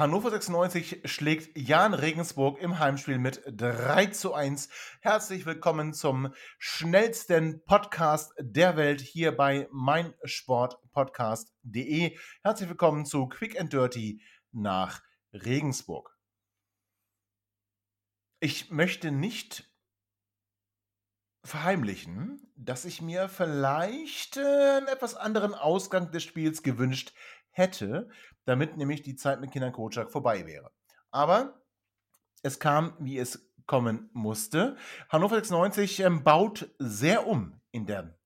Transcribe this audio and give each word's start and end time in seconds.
Hannover 0.00 0.30
96 0.30 1.02
schlägt 1.04 1.56
Jan 1.58 1.92
Regensburg 1.92 2.58
im 2.58 2.78
Heimspiel 2.78 3.18
mit 3.18 3.42
3 3.46 4.06
zu 4.06 4.32
1. 4.32 4.70
Herzlich 5.02 5.44
willkommen 5.44 5.92
zum 5.92 6.32
schnellsten 6.58 7.62
Podcast 7.66 8.32
der 8.38 8.78
Welt 8.78 9.02
hier 9.02 9.36
bei 9.36 9.68
meinsportpodcast.de. 9.72 12.16
Herzlich 12.42 12.70
willkommen 12.70 13.04
zu 13.04 13.28
Quick 13.28 13.60
and 13.60 13.74
Dirty 13.74 14.22
nach 14.52 15.02
Regensburg. 15.34 16.16
Ich 18.40 18.70
möchte 18.70 19.10
nicht 19.10 19.70
verheimlichen, 21.44 22.50
dass 22.56 22.86
ich 22.86 23.02
mir 23.02 23.28
vielleicht 23.28 24.38
äh, 24.38 24.78
einen 24.78 24.88
etwas 24.88 25.14
anderen 25.14 25.54
Ausgang 25.54 26.10
des 26.10 26.24
Spiels 26.24 26.62
gewünscht 26.62 27.12
hätte, 27.50 28.08
damit 28.44 28.76
nämlich 28.76 29.02
die 29.02 29.16
Zeit 29.16 29.40
mit 29.40 29.50
Kindern 29.50 29.72
Kocak 29.72 30.10
vorbei 30.10 30.46
wäre. 30.46 30.70
Aber 31.10 31.62
es 32.42 32.58
kam, 32.58 32.94
wie 32.98 33.18
es 33.18 33.50
kommen 33.66 34.10
musste. 34.12 34.76
Hannover 35.08 35.36
96 35.36 36.00
ähm, 36.00 36.24
baut 36.24 36.70
sehr 36.78 37.26
um 37.26 37.60
in 37.70 37.86
der 37.86 38.18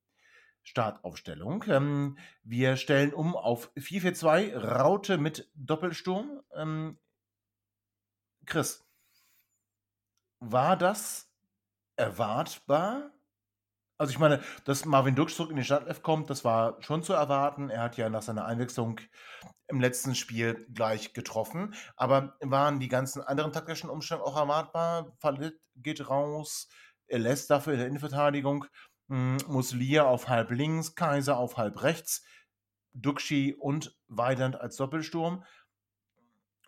Startaufstellung. 0.63 1.63
Ähm, 1.67 2.17
wir 2.43 2.77
stellen 2.77 3.13
um 3.13 3.35
auf 3.35 3.71
4-4-2, 3.75 4.55
Raute 4.57 5.17
mit 5.17 5.51
Doppelsturm. 5.53 6.41
Ähm, 6.55 6.97
Chris, 8.45 8.83
war 10.39 10.77
das 10.77 11.31
erwartbar? 11.95 13.11
Also 13.97 14.11
ich 14.11 14.19
meine, 14.19 14.41
dass 14.65 14.83
Marvin 14.85 15.15
Dux 15.15 15.35
zurück 15.35 15.51
in 15.51 15.57
die 15.57 15.63
Startelf 15.63 16.01
kommt, 16.01 16.29
das 16.29 16.43
war 16.43 16.81
schon 16.81 17.01
zu 17.01 17.13
erwarten. 17.13 17.69
Er 17.69 17.81
hat 17.81 17.95
ja 17.95 18.09
nach 18.09 18.23
seiner 18.23 18.45
Einwechslung 18.45 18.99
im 19.67 19.79
letzten 19.79 20.15
Spiel 20.15 20.67
gleich 20.73 21.13
getroffen. 21.13 21.73
Aber 21.95 22.35
waren 22.41 22.79
die 22.79 22.89
ganzen 22.89 23.21
anderen 23.21 23.53
taktischen 23.53 23.89
Umstände 23.89 24.25
auch 24.25 24.35
erwartbar? 24.37 25.13
Fallit 25.19 25.59
geht 25.75 26.09
raus, 26.09 26.67
er 27.07 27.19
lässt 27.19 27.49
dafür 27.49 27.73
in 27.73 27.79
der 27.79 27.87
Innenverteidigung, 27.87 28.65
hm, 29.07 29.37
Muslia 29.47 30.03
auf 30.03 30.27
halb 30.27 30.51
links, 30.51 30.95
Kaiser 30.95 31.37
auf 31.37 31.57
halb 31.57 31.81
rechts, 31.83 32.23
Duxi 32.93 33.55
und 33.57 33.95
Weidand 34.07 34.59
als 34.59 34.75
Doppelsturm. 34.77 35.43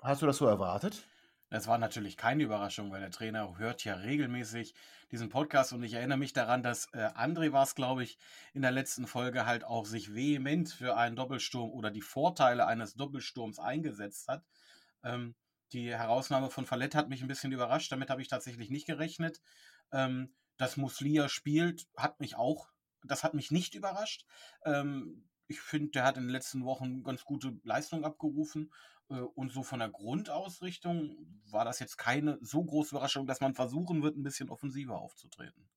Hast 0.02 0.22
du 0.22 0.26
das 0.28 0.38
so 0.38 0.46
erwartet? 0.46 1.08
Es 1.50 1.68
war 1.68 1.78
natürlich 1.78 2.18
keine 2.18 2.44
Überraschung, 2.44 2.92
weil 2.92 3.00
der 3.00 3.12
Trainer 3.12 3.58
hört 3.58 3.84
ja 3.86 3.96
regelmäßig 3.96 4.74
diesen 5.12 5.30
Podcast 5.30 5.72
und 5.72 5.82
ich 5.84 5.94
erinnere 5.94 6.18
mich 6.18 6.34
daran, 6.34 6.62
dass 6.62 6.88
äh, 6.94 7.10
André 7.16 7.54
war 7.54 7.64
es, 7.64 7.74
glaube 7.74 8.04
ich, 8.04 8.18
in 8.54 8.62
der 8.62 8.72
letzten 8.72 9.08
Folge 9.08 9.46
halt 9.46 9.64
auch 9.64 9.86
sich 9.86 10.14
vehement 10.14 10.70
für 10.70 10.98
einen 10.98 11.16
Doppelsturm 11.16 11.72
oder 11.72 11.90
die 11.90 12.02
Vorteile 12.02 12.68
eines 12.68 12.96
Doppelsturms 12.96 13.60
eingesetzt 13.60 14.28
hat. 14.28 14.44
Ähm, 15.04 15.36
die 15.72 15.94
Herausnahme 15.94 16.50
von 16.50 16.66
Fallett 16.66 16.96
hat 16.96 17.08
mich 17.08 17.22
ein 17.22 17.28
bisschen 17.28 17.54
überrascht, 17.54 17.92
damit 17.92 18.10
habe 18.10 18.22
ich 18.22 18.28
tatsächlich 18.28 18.70
nicht 18.70 18.86
gerechnet. 18.86 19.42
Ähm, 19.94 20.34
dass 20.58 20.76
Muslia 20.76 21.30
spielt, 21.30 21.88
hat 21.96 22.20
mich 22.20 22.36
auch, 22.36 22.70
das 23.04 23.24
hat 23.24 23.34
mich 23.34 23.52
nicht 23.52 23.76
überrascht. 23.76 24.26
Ähm, 24.66 25.30
ich 25.48 25.62
finde, 25.62 25.92
der 25.92 26.04
hat 26.04 26.18
in 26.18 26.24
den 26.24 26.32
letzten 26.32 26.66
Wochen 26.66 27.04
ganz 27.04 27.24
gute 27.24 27.60
Leistung 27.64 28.04
abgerufen 28.04 28.72
äh, 29.10 29.16
und 29.16 29.52
so 29.52 29.64
von 29.64 29.80
der 29.80 29.90
Grundausrichtung 29.90 31.16
war 31.50 31.66
das 31.66 31.80
jetzt 31.80 31.98
keine 31.98 32.38
so 32.42 32.64
große 32.64 32.96
Überraschung, 32.96 33.28
dass 33.28 33.42
man 33.42 33.54
versuchen 33.54 34.04
wird, 34.04 34.18
ein 34.18 34.24
bisschen 34.24 34.50
offensiver 34.50 35.00
aufzutreten. 35.00 35.68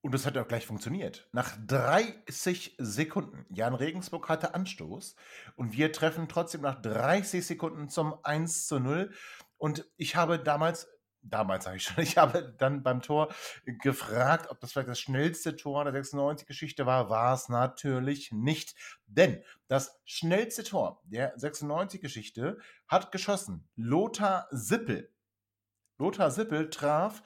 Und 0.00 0.14
das 0.14 0.26
hat 0.26 0.36
auch 0.36 0.48
gleich 0.48 0.66
funktioniert. 0.66 1.28
Nach 1.30 1.56
30 1.64 2.74
Sekunden, 2.78 3.46
Jan 3.50 3.74
Regensburg 3.74 4.28
hatte 4.28 4.52
Anstoß 4.52 5.14
und 5.54 5.72
wir 5.74 5.92
treffen 5.92 6.28
trotzdem 6.28 6.62
nach 6.62 6.82
30 6.82 7.46
Sekunden 7.46 7.88
zum 7.88 8.16
1 8.24 8.66
zu 8.66 8.80
0. 8.80 9.12
Und 9.58 9.88
ich 9.96 10.16
habe 10.16 10.40
damals 10.40 10.88
damals 11.22 11.64
sage 11.64 11.76
ich 11.76 11.84
schon, 11.84 11.96
ich 12.02 12.18
habe 12.18 12.54
dann 12.58 12.82
beim 12.82 13.00
Tor 13.00 13.32
gefragt, 13.64 14.50
ob 14.50 14.60
das 14.60 14.72
vielleicht 14.72 14.88
das 14.88 15.00
schnellste 15.00 15.56
Tor 15.56 15.84
der 15.84 15.94
96-Geschichte 15.94 16.86
war. 16.86 17.10
War 17.10 17.34
es 17.34 17.48
natürlich 17.48 18.32
nicht. 18.32 18.74
Denn 19.06 19.42
das 19.68 20.00
schnellste 20.04 20.64
Tor 20.64 21.00
der 21.04 21.36
96-Geschichte 21.36 22.58
hat 22.88 23.12
geschossen 23.12 23.68
Lothar 23.76 24.48
Sippel. 24.50 25.12
Lothar 25.98 26.30
Sippel 26.30 26.70
traf 26.70 27.22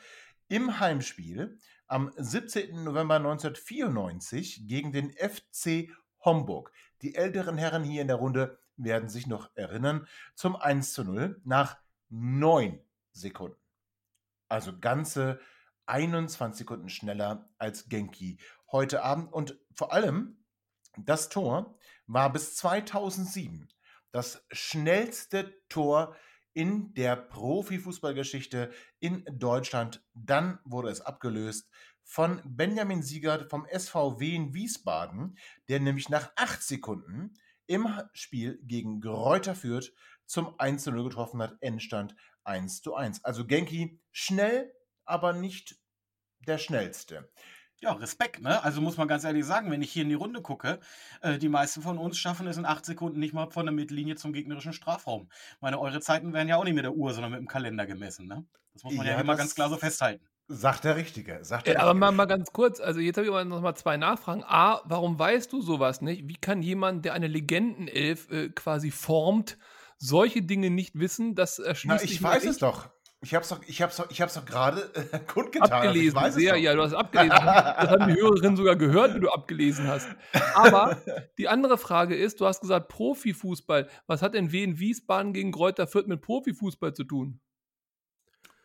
im 0.49 0.79
Heimspiel 0.79 1.59
am 1.87 2.13
17. 2.17 2.85
November 2.85 3.17
1994 3.17 4.67
gegen 4.67 4.93
den 4.93 5.13
FC 5.13 5.89
Homburg. 6.25 6.73
Die 7.03 7.15
älteren 7.15 7.59
Herren 7.59 7.85
hier 7.85 8.03
in 8.03 8.09
der 8.09 8.17
Runde 8.17 8.59
werden 8.77 9.09
sich 9.09 9.27
noch 9.27 9.51
erinnern 9.55 10.07
zum 10.35 10.57
1 10.57 10.93
zu 10.93 11.05
0 11.05 11.41
nach 11.45 11.79
neun 12.09 12.81
Sekunden. 13.13 13.66
Also 14.49 14.79
ganze 14.79 15.41
21 15.87 16.59
Sekunden 16.59 16.89
schneller 16.89 17.49
als 17.59 17.89
Genki 17.89 18.39
heute 18.71 19.03
Abend. 19.03 19.33
Und 19.33 19.59
vor 19.73 19.93
allem, 19.93 20.45
das 20.97 21.29
Tor 21.29 21.79
war 22.07 22.33
bis 22.33 22.57
2007 22.57 23.69
das 24.13 24.45
schnellste 24.51 25.55
Tor 25.69 26.17
in 26.55 26.95
der 26.95 27.17
Profifußballgeschichte 27.17 28.73
in 28.99 29.25
Deutschland. 29.31 30.03
Dann 30.15 30.59
wurde 30.65 30.89
es 30.89 31.03
abgelöst 31.03 31.69
von 32.03 32.41
Benjamin 32.45 33.03
Siegert 33.03 33.51
vom 33.51 33.67
SVW 33.71 34.35
in 34.35 34.55
Wiesbaden, 34.55 35.37
der 35.69 35.81
nämlich 35.81 36.09
nach 36.09 36.31
8 36.37 36.63
Sekunden 36.63 37.35
im 37.67 37.89
Spiel 38.15 38.59
gegen 38.63 39.01
Gräuter 39.01 39.55
Fürth 39.55 39.93
zum 40.25 40.59
1 40.59 40.87
0 40.87 41.05
getroffen 41.05 41.43
hat. 41.43 41.57
Endstand 41.61 42.15
1 42.47 42.83
zu 42.83 42.95
1. 42.95 43.25
Also 43.25 43.47
Genki 43.47 44.01
schnell, 44.13 44.73
aber 45.05 45.33
nicht 45.33 45.77
der 46.47 46.59
schnellste. 46.59 47.29
Ja, 47.81 47.93
Respekt, 47.93 48.41
ne? 48.41 48.63
Also 48.65 48.81
muss 48.81 48.97
man 48.97 49.07
ganz 49.07 49.25
ehrlich 49.25 49.45
sagen, 49.45 49.71
wenn 49.71 49.83
ich 49.83 49.93
hier 49.93 50.03
in 50.03 50.09
die 50.09 50.15
Runde 50.15 50.41
gucke, 50.41 50.81
äh, 51.21 51.37
die 51.37 51.51
meisten 51.51 51.83
von 51.83 51.99
uns 51.99 52.17
schaffen 52.17 52.47
es 52.47 52.57
in 52.57 52.65
acht 52.65 52.87
Sekunden 52.87 53.21
nicht 53.21 53.35
mal 53.35 53.51
von 53.51 53.67
der 53.67 53.75
Mittellinie 53.75 54.17
zum 54.17 54.33
gegnerischen 54.33 54.73
Strafraum. 54.73 55.29
Meine, 55.61 55.79
eure 55.79 56.01
Zeiten 56.01 56.33
werden 56.33 56.49
ja 56.49 56.57
auch 56.57 56.65
nicht 56.65 56.75
mit 56.75 56.85
der 56.85 56.95
Uhr, 56.95 57.13
sondern 57.13 57.33
mit 57.33 57.41
dem 57.41 57.49
Kalender 57.49 57.85
gemessen, 57.85 58.27
ne? 58.27 58.47
Das 58.73 58.85
muss 58.85 58.95
man 58.95 59.07
ja, 59.07 59.13
ja 59.13 59.21
immer 59.21 59.37
ganz 59.37 59.55
klar 59.55 59.69
so 59.69 59.77
festhalten. 59.77 60.27
Sagt 60.49 60.85
der 60.85 60.97
Richtige. 60.97 61.45
Sagt 61.45 61.67
der 61.67 61.75
äh, 61.75 61.77
aber 61.79 61.91
Richtige. 61.91 62.01
Mal, 62.01 62.13
mal 62.13 62.27
ganz 62.27 62.53
kurz, 62.53 62.81
also 62.81 63.01
jetzt 63.01 63.19
habe 63.19 63.27
ich 63.27 63.33
aber 63.33 63.45
noch 63.45 63.61
mal 63.61 63.75
zwei 63.75 63.99
Nachfragen. 63.99 64.43
A, 64.45 64.81
warum 64.85 65.19
weißt 65.19 65.53
du 65.53 65.61
sowas 65.61 66.01
nicht? 66.01 66.29
Wie 66.29 66.37
kann 66.37 66.63
jemand, 66.63 67.05
der 67.05 67.13
eine 67.13 67.27
Legendenelf 67.27 68.31
äh, 68.31 68.49
quasi 68.49 68.91
formt, 68.91 69.59
solche 69.99 70.43
Dinge 70.43 70.71
nicht 70.71 70.99
wissen, 70.99 71.35
das 71.35 71.59
erschließt 71.59 71.97
Na, 71.99 72.03
ich 72.03 72.23
weiß 72.23 72.45
es 72.45 72.59
doch. 72.59 72.91
Ich 73.23 73.35
habe 73.35 73.43
es 73.43 73.49
doch, 73.49 73.61
ich 73.67 73.83
hab's 73.83 73.97
doch, 73.97 74.11
ich 74.11 74.21
hab's 74.21 74.35
doch 74.35 74.45
gerade 74.45 74.91
äh, 74.95 75.19
kundgetan. 75.19 75.73
Also 75.73 75.89
abgelesen, 75.89 76.33
sehr, 76.33 76.57
ja, 76.57 76.75
du 76.75 76.83
hast 76.83 76.93
abgelesen. 76.93 77.31
das 77.31 77.91
haben 77.91 78.15
die 78.15 78.21
Hörerinnen 78.21 78.57
sogar 78.57 78.77
gehört, 78.77 79.15
wie 79.15 79.21
du 79.21 79.31
abgelesen 79.31 79.87
hast. 79.87 80.09
Aber 80.55 81.01
die 81.39 81.49
andere 81.49 81.79
Frage 81.79 82.15
ist, 82.15 82.41
du 82.41 82.47
hast 82.47 82.61
gesagt 82.61 82.89
Profifußball. 82.89 83.89
Was 84.07 84.21
hat 84.21 84.35
denn 84.35 84.53
Wien 84.53 84.79
Wiesbaden 84.79 85.33
gegen 85.33 85.51
Kräuter 85.51 85.87
Fürth 85.87 86.07
mit 86.07 86.21
Profifußball 86.21 86.93
zu 86.93 87.05
tun? 87.05 87.41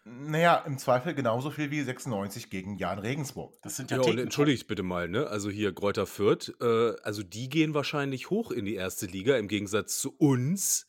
Naja, 0.03 0.63
im 0.65 0.77
Zweifel 0.77 1.13
genauso 1.13 1.51
viel 1.51 1.71
wie 1.71 1.81
96 1.81 2.49
gegen 2.49 2.77
Jan 2.77 2.99
Regensburg. 2.99 3.53
Das 3.61 3.77
sind 3.77 3.91
ja, 3.91 3.97
ja 3.97 4.03
und 4.03 4.19
entschuldigt 4.19 4.67
bitte 4.67 4.83
mal, 4.83 5.07
ne? 5.07 5.27
Also 5.27 5.49
hier 5.49 5.73
Kräuter 5.73 6.07
Fürth, 6.07 6.53
äh, 6.59 6.95
also 7.03 7.23
die 7.23 7.49
gehen 7.49 7.73
wahrscheinlich 7.73 8.29
hoch 8.29 8.51
in 8.51 8.65
die 8.65 8.75
erste 8.75 9.05
Liga 9.05 9.37
im 9.37 9.47
Gegensatz 9.47 9.99
zu 9.99 10.13
uns. 10.17 10.87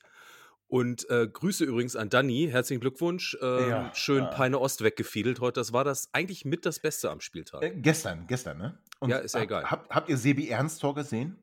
Und 0.72 1.06
äh, 1.10 1.28
Grüße 1.28 1.66
übrigens 1.66 1.96
an 1.96 2.08
Danny. 2.08 2.48
Herzlichen 2.50 2.80
Glückwunsch. 2.80 3.36
Ähm, 3.42 3.68
ja, 3.68 3.94
schön 3.94 4.24
ja. 4.24 4.30
Peine 4.30 4.58
Ost 4.58 4.82
weggefiedelt 4.82 5.38
heute. 5.40 5.60
Das 5.60 5.74
war 5.74 5.84
das 5.84 6.08
eigentlich 6.14 6.46
mit 6.46 6.64
das 6.64 6.80
Beste 6.80 7.10
am 7.10 7.20
Spieltag. 7.20 7.62
Äh, 7.62 7.72
gestern, 7.76 8.26
gestern, 8.26 8.56
ne? 8.56 8.78
Und 8.98 9.10
ja, 9.10 9.18
ist 9.18 9.34
ja 9.34 9.42
egal. 9.42 9.70
Habt, 9.70 9.90
habt 9.94 10.08
ihr 10.08 10.16
Sebi 10.16 10.48
Ernst 10.48 10.80
Tor 10.80 10.94
gesehen? 10.94 11.36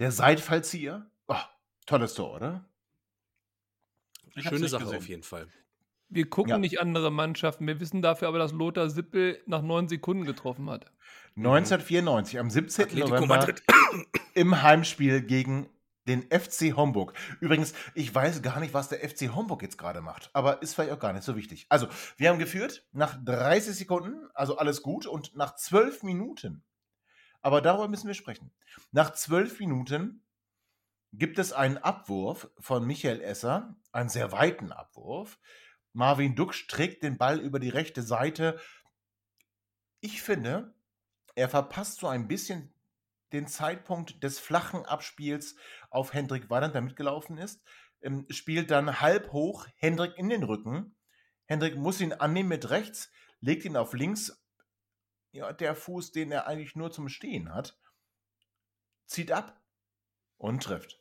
Der 0.00 0.10
Seitfallzieher? 0.10 1.06
Oh, 1.28 1.36
tolles 1.86 2.14
Tor, 2.14 2.34
oder? 2.34 2.64
Schöne 4.34 4.66
Sache 4.66 4.82
gesehen. 4.82 4.98
auf 4.98 5.06
jeden 5.08 5.22
Fall. 5.22 5.46
Wir 6.08 6.28
gucken 6.28 6.50
Ja. 6.50 6.58
nicht 6.58 6.80
andere 6.80 7.12
Mannschaften. 7.12 7.68
Wir 7.68 7.78
wissen 7.78 8.02
dafür 8.02 8.26
aber, 8.26 8.40
dass 8.40 8.50
Lothar 8.50 8.90
Sippel 8.90 9.40
nach 9.46 9.62
neun 9.62 9.86
Sekunden 9.86 10.24
getroffen 10.24 10.68
hat. 10.68 10.90
1994, 11.36 12.40
am 12.40 12.50
17. 12.50 12.84
Atletico 12.84 13.14
November 13.14 13.36
Madrid. 13.36 13.62
im 14.34 14.60
Heimspiel 14.60 15.22
gegen 15.22 15.68
den 16.06 16.22
FC 16.30 16.76
Homburg. 16.76 17.14
Übrigens, 17.40 17.74
ich 17.94 18.14
weiß 18.14 18.42
gar 18.42 18.60
nicht, 18.60 18.74
was 18.74 18.88
der 18.88 19.08
FC 19.08 19.34
Homburg 19.34 19.62
jetzt 19.62 19.78
gerade 19.78 20.00
macht, 20.00 20.30
aber 20.32 20.62
ist 20.62 20.74
vielleicht 20.74 20.92
auch 20.92 20.98
gar 20.98 21.12
nicht 21.12 21.24
so 21.24 21.36
wichtig. 21.36 21.66
Also, 21.68 21.88
wir 22.16 22.28
haben 22.28 22.38
geführt 22.38 22.86
nach 22.92 23.16
30 23.24 23.74
Sekunden, 23.74 24.28
also 24.34 24.56
alles 24.56 24.82
gut, 24.82 25.06
und 25.06 25.36
nach 25.36 25.54
12 25.54 26.02
Minuten, 26.02 26.64
aber 27.40 27.60
darüber 27.60 27.88
müssen 27.88 28.06
wir 28.06 28.14
sprechen. 28.14 28.52
Nach 28.90 29.12
12 29.12 29.60
Minuten 29.60 30.24
gibt 31.12 31.38
es 31.38 31.52
einen 31.52 31.78
Abwurf 31.78 32.50
von 32.58 32.86
Michael 32.86 33.20
Esser, 33.20 33.76
einen 33.92 34.08
sehr 34.08 34.32
weiten 34.32 34.72
Abwurf. 34.72 35.38
Marvin 35.92 36.34
Duksch 36.34 36.66
trägt 36.68 37.02
den 37.02 37.18
Ball 37.18 37.38
über 37.38 37.58
die 37.58 37.68
rechte 37.68 38.02
Seite. 38.02 38.58
Ich 40.00 40.22
finde, 40.22 40.74
er 41.34 41.48
verpasst 41.48 42.00
so 42.00 42.08
ein 42.08 42.28
bisschen 42.28 42.72
den 43.32 43.46
Zeitpunkt 43.46 44.22
des 44.22 44.38
flachen 44.38 44.84
Abspiels 44.84 45.56
auf 45.90 46.12
Hendrik 46.12 46.50
Weidand, 46.50 46.74
der 46.74 46.82
mitgelaufen 46.82 47.38
ist. 47.38 47.62
Ähm, 48.00 48.26
spielt 48.30 48.70
dann 48.70 49.00
halb 49.00 49.32
hoch 49.32 49.66
Hendrik 49.76 50.16
in 50.16 50.28
den 50.28 50.42
Rücken. 50.42 50.96
Hendrik 51.46 51.76
muss 51.76 52.00
ihn 52.00 52.12
annehmen 52.12 52.48
mit 52.48 52.70
rechts, 52.70 53.10
legt 53.40 53.64
ihn 53.64 53.76
auf 53.76 53.92
links. 53.92 54.44
Ja, 55.32 55.52
der 55.52 55.74
Fuß, 55.74 56.12
den 56.12 56.30
er 56.30 56.46
eigentlich 56.46 56.76
nur 56.76 56.92
zum 56.92 57.08
Stehen 57.08 57.54
hat, 57.54 57.78
zieht 59.06 59.32
ab 59.32 59.62
und 60.36 60.62
trifft. 60.62 61.00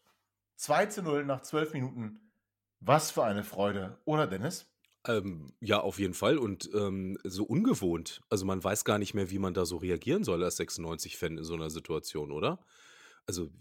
2 0.55 0.85
zu 0.87 1.01
0 1.01 1.25
nach 1.25 1.41
12 1.41 1.73
Minuten. 1.73 2.31
Was 2.79 3.11
für 3.11 3.23
eine 3.23 3.43
Freude, 3.43 4.01
oder 4.05 4.27
Dennis? 4.27 4.70
Ähm, 5.07 5.53
ja, 5.59 5.80
auf 5.80 5.98
jeden 5.98 6.13
Fall 6.13 6.38
und 6.38 6.69
ähm, 6.75 7.18
so 7.24 7.44
ungewohnt. 7.44 8.21
Also 8.30 8.45
man 8.45 8.63
weiß 8.63 8.86
gar 8.86 9.00
nicht 9.00 9.15
mehr, 9.15 9.31
wie 9.31 9.39
man 9.39 9.56
da 9.56 9.65
so 9.65 9.77
reagieren 9.77 10.24
soll 10.24 10.44
als 10.44 10.57
96-Fan 10.57 11.39
in 11.39 11.44
so 11.44 11.56
einer 11.56 11.71
Situation, 11.71 12.31
oder? 12.31 12.59
Also 13.25 13.51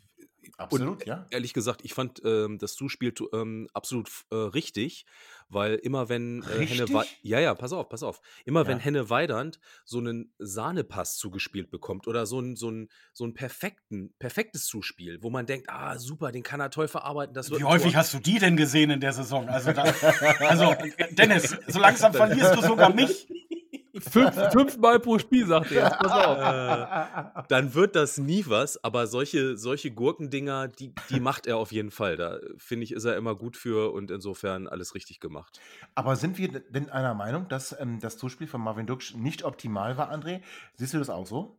Absolut, 0.57 1.07
ja. 1.07 1.27
ehrlich 1.31 1.53
gesagt, 1.53 1.85
ich 1.85 1.95
fand 1.95 2.23
ähm, 2.25 2.59
das 2.59 2.75
Zuspiel 2.75 3.13
ähm, 3.33 3.69
absolut 3.73 4.11
äh, 4.31 4.37
richtig, 4.37 5.07
weil 5.49 5.75
immer 5.75 6.09
wenn 6.09 6.43
äh, 6.43 6.67
Henne 6.67 6.83
Richtig? 6.83 7.19
ja 7.23 7.41
ja, 7.41 7.55
pass 7.55 7.73
auf, 7.73 7.89
pass 7.89 8.03
auf, 8.03 8.21
immer 8.45 8.67
wenn 8.67 8.79
Ja. 8.79 8.85
Henne 8.85 9.11
Weidand 9.11 9.59
so 9.85 9.99
einen 9.99 10.33
Sahnepass 10.39 11.17
zugespielt 11.17 11.71
bekommt 11.71 12.07
oder 12.07 12.27
so 12.27 12.39
einen 12.39 12.57
so 12.57 12.69
einen 12.69 12.89
so 13.13 13.25
einen 13.25 13.35
perfekten 13.35 14.15
perfektes 14.19 14.67
Zuspiel, 14.67 15.19
wo 15.23 15.31
man 15.31 15.47
denkt, 15.47 15.69
ah 15.69 15.99
super, 15.99 16.33
den 16.33 16.43
kann 16.43 16.61
er 16.61 16.71
toll 16.71 16.89
verarbeiten, 16.89 17.35
das 17.35 17.51
Wie 17.51 17.57
ein 17.57 17.65
häufig 17.65 17.93
Tor. 17.93 18.01
hast 18.01 18.15
du 18.15 18.19
die 18.19 18.39
denn 18.39 18.57
gesehen 18.57 18.91
in 18.91 19.01
der 19.01 19.13
Saison? 19.13 19.49
Also, 19.49 19.73
da, 19.73 19.83
also 20.41 20.75
Dennis, 21.13 21.57
so 21.67 21.79
langsam 21.79 22.13
verlierst 22.13 22.57
du 22.57 22.63
sogar 22.63 22.95
mich. 22.95 23.29
Fünf, 23.99 24.35
fünfmal 24.53 25.01
pro 25.01 25.19
Spiel, 25.19 25.47
sagt 25.47 25.73
er 25.73 25.85
jetzt. 25.85 25.99
Pass 25.99 26.13
auf. 26.13 26.39
Äh, 26.39 27.43
dann 27.49 27.75
wird 27.75 27.97
das 27.97 28.19
nie 28.19 28.45
was, 28.47 28.83
aber 28.85 29.07
solche, 29.07 29.57
solche 29.57 29.91
Gurkendinger, 29.91 30.69
die, 30.69 30.95
die 31.09 31.21
macht 31.21 31.47
er 31.47 31.57
auf 31.57 31.73
jeden 31.73 31.91
Fall. 31.91 32.17
Da 32.17 32.39
finde 32.57 32.85
ich, 32.85 32.93
ist 32.93 33.05
er 33.05 33.17
immer 33.17 33.35
gut 33.35 33.57
für 33.57 33.93
und 33.93 34.11
insofern 34.11 34.69
alles 34.69 34.95
richtig 34.95 35.19
gemacht. 35.19 35.61
Aber 35.95 36.17
sind 36.17 36.39
wir 36.39 36.49
denn 36.49 36.91
einer 36.91 37.15
Meinung, 37.15 37.49
dass 37.49 37.79
ähm, 37.81 37.99
das 38.01 38.17
Zuspiel 38.17 38.47
von 38.47 38.61
Marvin 38.61 38.87
Duksch 38.87 39.15
nicht 39.15 39.45
optimal 39.45 39.97
war, 39.97 40.13
André? 40.13 40.41
Siehst 40.75 40.95
du 40.95 40.99
das 40.99 41.11
auch 41.11 41.27
so? 41.27 41.59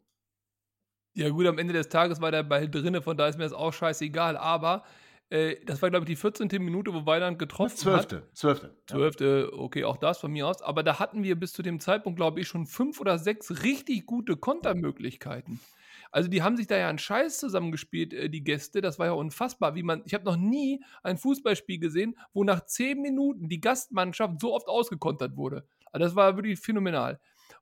Ja, 1.13 1.30
gut, 1.30 1.45
am 1.45 1.57
Ende 1.57 1.74
des 1.74 1.89
Tages 1.89 2.22
war 2.22 2.31
der 2.31 2.44
Ball 2.44 2.69
drinne, 2.69 3.01
von 3.01 3.18
daher 3.18 3.31
ist 3.31 3.38
mir 3.38 3.44
das 3.44 3.54
auch 3.54 3.74
scheißegal. 3.74 4.38
Aber 4.38 4.83
äh, 4.86 5.10
das 5.66 5.81
war, 5.81 5.89
glaube 5.89 6.04
ich, 6.04 6.10
die 6.10 6.16
14. 6.18 6.50
Minute, 6.63 6.94
wo 6.94 7.06
Weidand 7.06 7.39
getroffen 7.39 7.72
hat. 7.72 7.78
Zwölfte. 7.80 8.24
Zwölfte. 8.33 8.68
Ja. 8.68 8.74
Zwölfte, 8.95 9.51
okay, 9.54 9.86
auch 9.86 9.98
das 9.98 10.19
von 10.19 10.31
mir 10.31 10.45
aus. 10.48 10.62
Aber 10.62 10.83
da 10.83 11.00
hatten 11.00 11.24
wir 11.24 11.36
bis 11.39 11.54
zu 11.54 11.62
dem 11.63 11.80
Zeitpunkt, 11.80 12.18
glaube 12.18 12.42
ich, 12.42 12.48
schon 12.48 12.66
fünf 12.66 13.00
oder 13.00 13.18
sechs 13.18 13.63
richtig 13.63 14.06
gute 14.06 14.36
Kontermöglichkeiten. 14.36 15.60
Also 16.13 16.30
die 16.30 16.42
haben 16.44 16.57
sich 16.57 16.68
da 16.68 16.75
ja 16.78 16.89
einen 16.89 16.98
Scheiß 17.00 17.39
zusammengespielt, 17.39 18.13
äh, 18.13 18.30
die 18.30 18.44
Gäste. 18.44 18.81
Das 18.81 19.00
war 19.00 19.06
ja 19.06 19.12
unfassbar, 19.13 19.75
wie 19.75 19.83
man. 19.83 20.01
Ich 20.06 20.13
habe 20.13 20.25
noch 20.25 20.36
nie 20.36 20.83
ein 21.04 21.18
Fußballspiel 21.18 21.80
gesehen, 21.80 22.18
wo 22.33 22.44
nach 22.44 22.66
zehn 22.66 23.01
Minuten 23.01 23.48
die 23.48 23.62
Gastmannschaft 23.62 24.42
so 24.42 24.54
oft 24.54 24.68
ausgekontert 24.68 25.38
wurde. 25.38 25.66
Also 25.94 26.06
das 26.06 26.16
war 26.16 26.36
wirklich 26.36 26.60
phänomenal. 26.60 27.19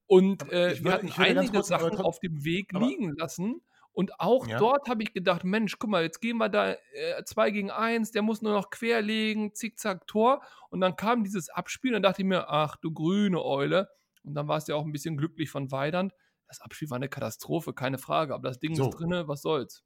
Und 0.08 0.52
äh, 0.52 0.74
ich 0.74 0.80
wir 0.80 0.86
würde- 0.86 0.94
hatten 0.96 1.08
würde 1.10 1.40
einige 1.40 1.52
kurz- 1.54 1.68
Sachen 1.68 1.98
auf 2.00 2.20
dem 2.20 2.44
Weg 2.44 2.72
liegen 2.74 3.16
lassen. 3.16 3.62
Und 4.00 4.18
auch 4.22 4.48
Ja. 4.48 4.58
dort 4.60 4.88
habe 4.88 5.04
ich 5.04 5.12
gedacht, 5.12 5.44
Mensch, 5.44 5.78
guck 5.78 5.90
mal, 5.90 6.04
jetzt 6.04 6.22
gehen 6.22 6.38
wir 6.38 6.48
da 6.48 6.72
äh, 6.72 7.22
zwei 7.26 7.52
gegen 7.52 7.70
eins, 7.70 8.12
der 8.12 8.22
muss 8.22 8.42
nur 8.42 8.54
noch 8.54 8.70
querlegen, 8.70 9.54
zickzack, 9.54 10.08
Tor. 10.08 10.42
Und 10.70 10.80
dann 10.80 10.96
kam 10.96 11.26
dieses 11.26 11.50
Abspiel, 11.50 11.90
und 11.92 11.96
dann 11.96 12.04
dachte 12.04 12.22
ich 12.22 12.26
mir, 12.26 12.48
ach 12.48 12.78
du 12.78 12.94
grüne 12.94 13.44
Eule. 13.44 13.90
Und 14.24 14.36
dann 14.36 14.48
war 14.48 14.56
es 14.56 14.68
ja 14.68 14.76
auch 14.76 14.86
ein 14.86 14.94
bisschen 14.94 15.18
glücklich 15.18 15.50
von 15.50 15.70
Weidand. 15.74 16.14
Das 16.48 16.62
Abspiel 16.62 16.90
war 16.90 16.96
eine 16.96 17.10
Katastrophe, 17.10 17.74
keine 17.74 17.98
Frage. 17.98 18.34
Aber 18.34 18.48
das 18.48 18.60
Ding 18.60 18.74
So. 18.74 18.86
ist 18.88 18.92
drinne, 18.98 19.28
was 19.28 19.42
soll's. 19.42 19.84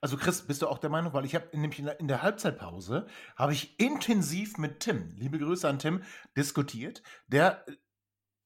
Also 0.00 0.16
Chris, 0.16 0.46
bist 0.46 0.62
du 0.62 0.68
auch 0.68 0.78
der 0.78 0.88
Meinung, 0.88 1.12
weil 1.12 1.26
ich 1.26 1.34
habe 1.34 1.46
nämlich 1.52 1.78
in 1.78 1.84
der, 1.84 2.00
in 2.00 2.08
der 2.08 2.22
Halbzeitpause 2.22 3.06
habe 3.36 3.52
ich 3.52 3.78
intensiv 3.78 4.56
mit 4.56 4.80
Tim, 4.80 5.12
liebe 5.16 5.38
Grüße 5.38 5.68
an 5.68 5.78
Tim, 5.78 6.02
diskutiert, 6.38 7.02
der 7.26 7.68
äh, 7.68 7.76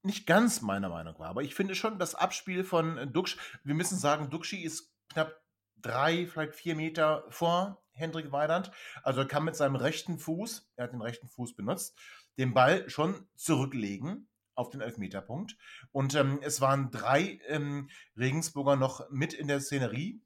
nicht 0.05 0.27
ganz 0.27 0.61
meiner 0.61 0.89
Meinung 0.89 1.19
war, 1.19 1.29
aber 1.29 1.43
ich 1.43 1.55
finde 1.55 1.75
schon 1.75 1.99
das 1.99 2.15
Abspiel 2.15 2.65
von 2.65 2.99
äh, 2.99 3.07
Duxch, 3.07 3.37
wir 3.65 3.75
müssen 3.75 3.99
sagen, 3.99 4.31
Duxchi 4.31 4.63
ist 4.63 4.93
knapp 5.09 5.41
drei, 5.77 6.27
vielleicht 6.27 6.55
vier 6.55 6.75
Meter 6.75 7.25
vor 7.29 7.83
Hendrik 7.93 8.33
Weidand, 8.33 8.71
also 9.03 9.21
er 9.21 9.29
kann 9.29 9.45
mit 9.45 9.57
seinem 9.57 9.77
rechten 9.77 10.19
Fuß, 10.19 10.71
er 10.77 10.85
hat 10.85 10.93
den 10.93 11.03
rechten 11.03 11.29
Fuß 11.29 11.55
benutzt, 11.55 11.97
den 12.39 12.55
Ball 12.55 12.89
schon 12.91 13.27
zurücklegen 13.35 14.29
auf 14.55 14.71
den 14.71 14.81
Elfmeterpunkt 14.81 15.57
und 15.93 16.15
ähm, 16.15 16.41
es 16.43 16.61
waren 16.61 16.91
drei 16.91 17.41
ähm, 17.49 17.89
Regensburger 18.17 18.77
noch 18.77 19.09
mit 19.11 19.33
in 19.33 19.49
der 19.49 19.61
Szenerie, 19.61 20.23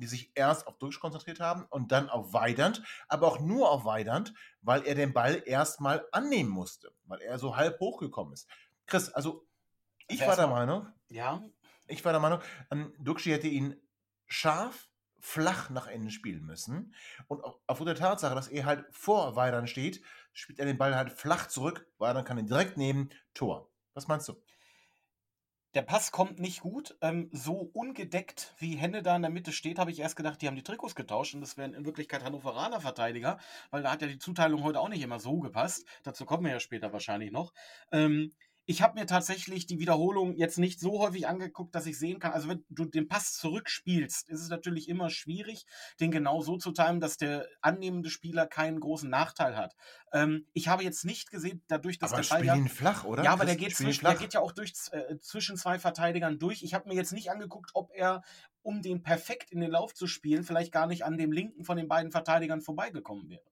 die 0.00 0.06
sich 0.06 0.32
erst 0.34 0.66
auf 0.66 0.78
Duxch 0.78 0.98
konzentriert 0.98 1.40
haben 1.40 1.66
und 1.68 1.92
dann 1.92 2.08
auf 2.08 2.32
Weidand, 2.32 2.82
aber 3.08 3.28
auch 3.28 3.40
nur 3.40 3.70
auf 3.70 3.84
Weidand, 3.84 4.34
weil 4.62 4.86
er 4.86 4.94
den 4.94 5.12
Ball 5.12 5.42
erstmal 5.44 6.06
annehmen 6.10 6.50
musste, 6.50 6.92
weil 7.04 7.20
er 7.20 7.38
so 7.38 7.56
halb 7.56 7.78
hochgekommen 7.80 8.32
ist. 8.32 8.48
Chris, 8.90 9.08
also 9.10 9.46
ich 10.08 10.20
Also 10.20 10.30
war 10.30 10.36
der 10.36 10.48
Meinung, 10.48 10.86
Ja, 11.08 11.42
ich 11.86 12.04
war 12.04 12.12
der 12.12 12.20
Meinung, 12.20 12.40
ähm, 12.70 12.94
Duxchi 12.98 13.30
hätte 13.30 13.48
ihn 13.48 13.76
scharf, 14.26 14.88
flach 15.18 15.70
nach 15.70 15.86
Ende 15.86 16.10
spielen 16.10 16.44
müssen. 16.44 16.94
Und 17.28 17.44
au- 17.44 17.60
aufgrund 17.66 17.88
der 17.88 17.96
Tatsache, 17.96 18.34
dass 18.34 18.48
er 18.48 18.64
halt 18.64 18.86
vor 18.90 19.36
Weidand 19.36 19.68
steht, 19.68 20.02
spielt 20.32 20.58
er 20.58 20.66
den 20.66 20.78
Ball 20.78 20.96
halt 20.96 21.12
flach 21.12 21.46
zurück. 21.48 21.86
Weidand 21.98 22.26
kann 22.26 22.38
ihn 22.38 22.46
direkt 22.46 22.76
nehmen. 22.76 23.10
Tor. 23.34 23.70
Was 23.94 24.08
meinst 24.08 24.28
du? 24.28 24.42
der 25.74 25.82
Pass 25.82 26.10
kommt 26.10 26.40
nicht 26.40 26.60
gut. 26.60 26.96
Ähm, 27.00 27.28
so 27.32 27.54
ungedeckt 27.72 28.54
wie 28.58 28.74
Henne 28.76 29.02
da 29.02 29.14
in 29.16 29.22
der 29.22 29.30
Mitte 29.30 29.52
steht, 29.52 29.78
habe 29.78 29.90
ich 29.92 30.00
erst 30.00 30.16
gedacht, 30.16 30.42
die 30.42 30.46
haben 30.48 30.56
die 30.56 30.62
Trikots 30.64 30.94
getauscht 30.96 31.34
und 31.34 31.40
das 31.42 31.56
wären 31.56 31.74
in 31.74 31.84
Wirklichkeit 31.84 32.24
Hannoveraner 32.24 32.80
Verteidiger, 32.80 33.38
weil 33.70 33.82
da 33.82 33.92
hat 33.92 34.02
ja 34.02 34.08
die 34.08 34.18
Zuteilung 34.18 34.64
heute 34.64 34.80
auch 34.80 34.88
nicht 34.88 35.02
immer 35.02 35.20
so 35.20 35.38
gepasst. 35.40 35.86
Dazu 36.02 36.24
kommen 36.24 36.44
wir 36.44 36.52
ja 36.52 36.60
später 36.60 36.92
wahrscheinlich 36.92 37.30
noch. 37.30 37.52
Ähm, 37.92 38.34
ich 38.70 38.82
habe 38.82 39.00
mir 39.00 39.06
tatsächlich 39.06 39.66
die 39.66 39.80
Wiederholung 39.80 40.36
jetzt 40.36 40.56
nicht 40.56 40.78
so 40.78 41.00
häufig 41.00 41.26
angeguckt, 41.26 41.74
dass 41.74 41.86
ich 41.86 41.98
sehen 41.98 42.20
kann. 42.20 42.30
Also 42.30 42.48
wenn 42.48 42.64
du 42.68 42.84
den 42.84 43.08
Pass 43.08 43.34
zurückspielst, 43.34 44.28
ist 44.28 44.42
es 44.42 44.48
natürlich 44.48 44.88
immer 44.88 45.10
schwierig, 45.10 45.66
den 45.98 46.12
genau 46.12 46.40
so 46.40 46.56
zu 46.56 46.70
timen, 46.70 47.00
dass 47.00 47.16
der 47.16 47.48
annehmende 47.62 48.10
Spieler 48.10 48.46
keinen 48.46 48.78
großen 48.78 49.10
Nachteil 49.10 49.56
hat. 49.56 49.74
Ähm, 50.12 50.46
ich 50.52 50.68
habe 50.68 50.84
jetzt 50.84 51.04
nicht 51.04 51.32
gesehen, 51.32 51.64
dadurch, 51.66 51.98
dass 51.98 52.12
aber 52.12 52.22
der 52.22 52.28
Ball 52.28 52.44
ja 52.44 52.64
flach, 52.66 53.04
oder? 53.04 53.24
ja, 53.24 53.32
aber 53.32 53.44
der 53.44 53.56
geht, 53.56 53.74
zwischen, 53.74 54.04
der 54.04 54.14
geht 54.14 54.34
ja 54.34 54.40
auch 54.40 54.52
durch, 54.52 54.72
äh, 54.92 55.18
zwischen 55.18 55.56
zwei 55.56 55.80
Verteidigern 55.80 56.38
durch. 56.38 56.62
Ich 56.62 56.72
habe 56.72 56.88
mir 56.88 56.94
jetzt 56.94 57.12
nicht 57.12 57.32
angeguckt, 57.32 57.72
ob 57.74 57.90
er, 57.92 58.22
um 58.62 58.82
den 58.82 59.02
perfekt 59.02 59.50
in 59.50 59.58
den 59.58 59.72
Lauf 59.72 59.94
zu 59.94 60.06
spielen, 60.06 60.44
vielleicht 60.44 60.70
gar 60.70 60.86
nicht 60.86 61.04
an 61.04 61.18
dem 61.18 61.32
linken 61.32 61.64
von 61.64 61.76
den 61.76 61.88
beiden 61.88 62.12
Verteidigern 62.12 62.60
vorbeigekommen 62.60 63.30
wäre. 63.30 63.42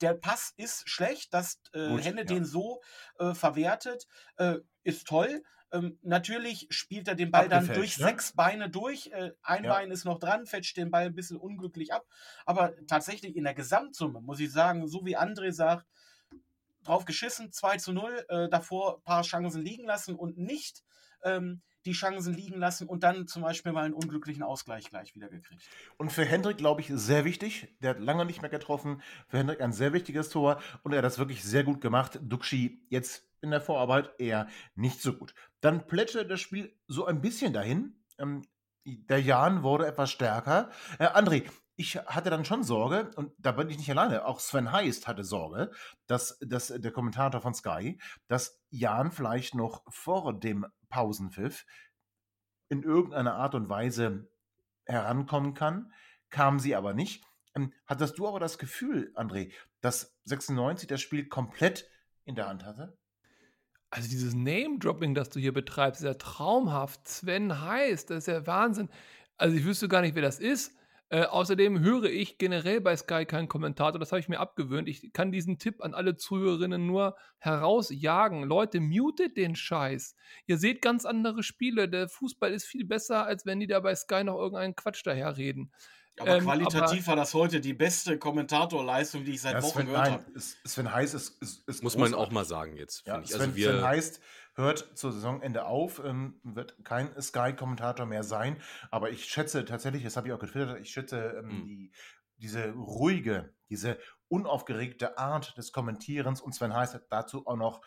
Der 0.00 0.14
Pass 0.14 0.52
ist 0.56 0.88
schlecht, 0.88 1.34
dass 1.34 1.60
äh, 1.72 1.88
Gut, 1.88 2.04
Henne 2.04 2.20
ja. 2.20 2.24
den 2.24 2.44
so 2.44 2.82
äh, 3.18 3.34
verwertet, 3.34 4.06
äh, 4.36 4.56
ist 4.82 5.06
toll. 5.06 5.42
Ähm, 5.72 5.98
natürlich 6.02 6.68
spielt 6.70 7.08
er 7.08 7.16
den 7.16 7.32
Ball 7.32 7.48
dann 7.48 7.66
durch 7.66 7.98
ne? 7.98 8.04
sechs 8.04 8.32
Beine 8.32 8.70
durch. 8.70 9.08
Äh, 9.08 9.32
ein 9.42 9.64
Ja. 9.64 9.72
Bein 9.72 9.90
ist 9.90 10.04
noch 10.04 10.20
dran, 10.20 10.46
fetscht 10.46 10.76
den 10.76 10.90
Ball 10.90 11.06
ein 11.06 11.14
bisschen 11.14 11.36
unglücklich 11.36 11.92
ab. 11.92 12.06
Aber 12.46 12.74
tatsächlich 12.86 13.34
in 13.34 13.44
der 13.44 13.54
Gesamtsumme 13.54 14.20
muss 14.20 14.38
ich 14.38 14.52
sagen, 14.52 14.86
so 14.86 15.04
wie 15.04 15.18
André 15.18 15.50
sagt, 15.52 15.86
drauf 16.84 17.04
geschissen, 17.04 17.50
2 17.50 17.78
zu 17.78 17.92
0, 17.92 18.24
äh, 18.28 18.48
davor 18.48 18.98
ein 18.98 19.02
paar 19.02 19.22
Chancen 19.22 19.62
liegen 19.62 19.84
lassen 19.84 20.14
und 20.14 20.38
nicht 20.38 20.84
ähm, 21.22 21.62
die 21.84 21.92
Chancen 21.92 22.34
liegen 22.34 22.58
lassen 22.58 22.88
und 22.88 23.02
dann 23.02 23.26
zum 23.26 23.42
Beispiel 23.42 23.72
mal 23.72 23.84
einen 23.84 23.94
unglücklichen 23.94 24.42
Ausgleich 24.42 24.88
gleich 24.88 25.14
wieder 25.14 25.28
gekriegt. 25.28 25.62
Und 25.96 26.10
für 26.10 26.24
Hendrik, 26.24 26.56
glaube 26.56 26.80
ich, 26.80 26.90
sehr 26.92 27.24
wichtig. 27.24 27.68
Der 27.80 27.90
hat 27.90 28.00
lange 28.00 28.24
nicht 28.24 28.42
mehr 28.42 28.50
getroffen. 28.50 29.02
Für 29.28 29.38
Hendrik 29.38 29.60
ein 29.60 29.72
sehr 29.72 29.92
wichtiges 29.92 30.28
Tor 30.28 30.60
und 30.82 30.92
er 30.92 30.98
hat 30.98 31.04
das 31.04 31.18
wirklich 31.18 31.44
sehr 31.44 31.64
gut 31.64 31.80
gemacht. 31.80 32.18
Duxi 32.22 32.84
jetzt 32.88 33.24
in 33.40 33.50
der 33.50 33.60
Vorarbeit 33.60 34.10
eher 34.18 34.48
nicht 34.74 35.00
so 35.00 35.12
gut. 35.12 35.34
Dann 35.60 35.86
plätscherte 35.86 36.28
das 36.28 36.40
Spiel 36.40 36.74
so 36.88 37.04
ein 37.04 37.20
bisschen 37.20 37.52
dahin. 37.52 37.94
Ähm, 38.18 38.42
der 38.84 39.20
Jan 39.20 39.62
wurde 39.62 39.86
etwas 39.86 40.10
stärker. 40.10 40.70
Äh, 40.98 41.06
André, 41.06 41.44
ich 41.76 41.96
hatte 41.96 42.30
dann 42.30 42.44
schon 42.44 42.62
Sorge, 42.62 43.10
und 43.16 43.32
da 43.38 43.52
bin 43.52 43.68
ich 43.68 43.78
nicht 43.78 43.90
alleine, 43.90 44.26
auch 44.26 44.38
Sven 44.38 44.70
Heist 44.70 45.08
hatte 45.08 45.24
Sorge, 45.24 45.70
dass, 46.06 46.38
dass 46.40 46.68
der 46.68 46.92
Kommentator 46.92 47.40
von 47.40 47.54
Sky, 47.54 47.98
dass 48.28 48.60
Jan 48.70 49.10
vielleicht 49.10 49.54
noch 49.54 49.82
vor 49.88 50.38
dem 50.38 50.66
Pausenpfiff 50.88 51.66
in 52.68 52.82
irgendeiner 52.82 53.34
Art 53.34 53.54
und 53.54 53.68
Weise 53.68 54.30
herankommen 54.86 55.54
kann, 55.54 55.92
kam 56.30 56.58
sie 56.58 56.76
aber 56.76 56.94
nicht. 56.94 57.24
Ähm, 57.54 57.72
hattest 57.86 58.18
du 58.18 58.28
aber 58.28 58.40
das 58.40 58.58
Gefühl, 58.58 59.12
André, 59.16 59.52
dass 59.80 60.16
96 60.24 60.88
das 60.88 61.00
Spiel 61.00 61.28
komplett 61.28 61.88
in 62.24 62.34
der 62.34 62.48
Hand 62.48 62.64
hatte? 62.64 62.96
Also 63.90 64.08
dieses 64.08 64.34
Name-Dropping, 64.34 65.14
das 65.14 65.30
du 65.30 65.38
hier 65.38 65.52
betreibst, 65.52 66.00
ist 66.00 66.06
ja 66.06 66.14
traumhaft. 66.14 67.06
Sven 67.06 67.60
heißt, 67.60 68.10
das 68.10 68.18
ist 68.18 68.26
ja 68.26 68.46
Wahnsinn. 68.46 68.88
Also 69.36 69.56
ich 69.56 69.64
wüsste 69.64 69.88
gar 69.88 70.00
nicht, 70.00 70.14
wer 70.16 70.22
das 70.22 70.40
ist. 70.40 70.76
Äh, 71.14 71.26
außerdem 71.26 71.78
höre 71.78 72.10
ich 72.10 72.38
generell 72.38 72.80
bei 72.80 72.96
Sky 72.96 73.24
keinen 73.24 73.46
Kommentator, 73.46 74.00
das 74.00 74.10
habe 74.10 74.18
ich 74.18 74.28
mir 74.28 74.40
abgewöhnt. 74.40 74.88
Ich 74.88 75.12
kann 75.12 75.30
diesen 75.30 75.60
Tipp 75.60 75.80
an 75.80 75.94
alle 75.94 76.16
Zuhörerinnen 76.16 76.88
nur 76.88 77.16
herausjagen. 77.38 78.42
Leute, 78.42 78.80
mutet 78.80 79.36
den 79.36 79.54
Scheiß. 79.54 80.16
Ihr 80.46 80.58
seht 80.58 80.82
ganz 80.82 81.04
andere 81.04 81.44
Spiele. 81.44 81.88
Der 81.88 82.08
Fußball 82.08 82.52
ist 82.52 82.64
viel 82.64 82.84
besser, 82.84 83.26
als 83.26 83.46
wenn 83.46 83.60
die 83.60 83.68
da 83.68 83.78
bei 83.78 83.94
Sky 83.94 84.24
noch 84.24 84.36
irgendeinen 84.36 84.74
Quatsch 84.74 85.06
daherreden. 85.06 85.72
Aber 86.18 86.36
ähm, 86.36 86.42
qualitativ 86.42 87.06
aber, 87.06 87.06
war 87.06 87.16
das 87.16 87.32
heute 87.32 87.60
die 87.60 87.74
beste 87.74 88.18
Kommentatorleistung, 88.18 89.24
die 89.24 89.34
ich 89.34 89.40
seit 89.40 89.54
ja, 89.54 89.62
Wochen 89.62 89.86
gehört 89.86 90.10
habe. 90.10 90.24
Sven 90.36 90.92
Heiß 90.92 91.14
ist, 91.14 91.40
ist, 91.40 91.68
ist 91.68 91.82
Muss 91.84 91.94
großartig. 91.94 92.16
man 92.16 92.26
auch 92.26 92.32
mal 92.32 92.44
sagen 92.44 92.76
jetzt, 92.76 93.06
ja, 93.06 93.20
ich. 93.20 93.32
Also 93.32 93.38
Sven, 93.38 93.54
wir, 93.54 93.70
Sven 93.70 93.84
heißt, 93.84 94.20
hört 94.54 94.96
zu 94.96 95.10
Saisonende 95.10 95.66
auf, 95.66 96.02
ähm, 96.04 96.40
wird 96.42 96.84
kein 96.84 97.10
Sky-Kommentator 97.20 98.06
mehr 98.06 98.22
sein. 98.22 98.60
Aber 98.90 99.10
ich 99.10 99.24
schätze 99.26 99.64
tatsächlich, 99.64 100.04
das 100.04 100.16
habe 100.16 100.28
ich 100.28 100.32
auch 100.32 100.38
getwittert, 100.38 100.80
ich 100.80 100.90
schätze 100.90 101.36
ähm, 101.38 101.46
mhm. 101.46 101.66
die, 101.66 101.92
diese 102.36 102.72
ruhige, 102.72 103.54
diese 103.68 103.98
unaufgeregte 104.28 105.18
Art 105.18 105.56
des 105.56 105.72
Kommentierens 105.72 106.40
und 106.40 106.54
Sven 106.54 106.74
Heiß 106.74 106.94
hat 106.94 107.06
dazu 107.10 107.46
auch 107.46 107.56
noch 107.56 107.82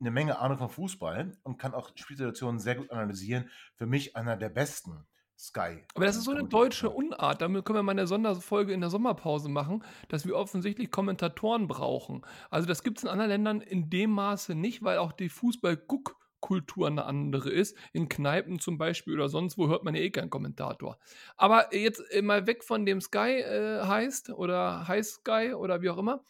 eine 0.00 0.10
Menge 0.10 0.38
Ahnung 0.38 0.58
von 0.58 0.68
Fußball 0.68 1.36
und 1.42 1.58
kann 1.58 1.74
auch 1.74 1.90
Spielsituationen 1.94 2.60
sehr 2.60 2.76
gut 2.76 2.90
analysieren. 2.90 3.50
Für 3.74 3.86
mich 3.86 4.16
einer 4.16 4.36
der 4.36 4.48
besten. 4.48 5.06
Sky. 5.38 5.84
Aber 5.94 6.04
das 6.04 6.16
ist 6.16 6.24
so 6.24 6.32
eine 6.32 6.44
deutsche 6.44 6.90
Unart. 6.90 7.40
Damit 7.40 7.64
können 7.64 7.78
wir 7.78 7.82
mal 7.82 7.92
eine 7.92 8.06
Sonderfolge 8.06 8.72
in 8.72 8.80
der 8.80 8.90
Sommerpause 8.90 9.48
machen, 9.48 9.84
dass 10.08 10.26
wir 10.26 10.34
offensichtlich 10.34 10.90
Kommentatoren 10.90 11.68
brauchen. 11.68 12.22
Also 12.50 12.66
das 12.66 12.82
gibt 12.82 12.98
es 12.98 13.04
in 13.04 13.10
anderen 13.10 13.30
Ländern 13.30 13.60
in 13.60 13.88
dem 13.88 14.10
Maße 14.10 14.54
nicht, 14.54 14.82
weil 14.82 14.98
auch 14.98 15.12
die 15.12 15.30
Fußball-Guck- 15.30 16.16
Kultur 16.40 16.86
eine 16.86 17.04
andere 17.04 17.50
ist. 17.50 17.76
In 17.92 18.08
Kneipen 18.08 18.58
zum 18.60 18.78
Beispiel 18.78 19.14
oder 19.14 19.28
sonst 19.28 19.58
wo 19.58 19.68
hört 19.68 19.84
man 19.84 19.94
ja 19.94 20.02
eh 20.02 20.10
keinen 20.10 20.30
Kommentator. 20.30 20.98
Aber 21.36 21.74
jetzt 21.74 22.00
äh, 22.12 22.22
mal 22.22 22.46
weg 22.46 22.64
von 22.64 22.86
dem 22.86 23.00
Sky 23.00 23.40
äh, 23.40 23.82
heißt 23.84 24.30
oder 24.30 24.86
heißt 24.86 25.14
Sky 25.20 25.54
oder 25.54 25.82
wie 25.82 25.90
auch 25.90 25.98
immer. 25.98 26.24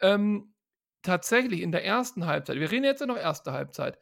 Ähm, 0.00 0.54
tatsächlich 1.02 1.60
in 1.60 1.72
der 1.72 1.84
ersten 1.84 2.26
Halbzeit, 2.26 2.58
wir 2.58 2.70
reden 2.70 2.84
jetzt 2.84 3.00
ja 3.00 3.06
noch 3.06 3.16
erste 3.16 3.52
Halbzeit, 3.52 3.98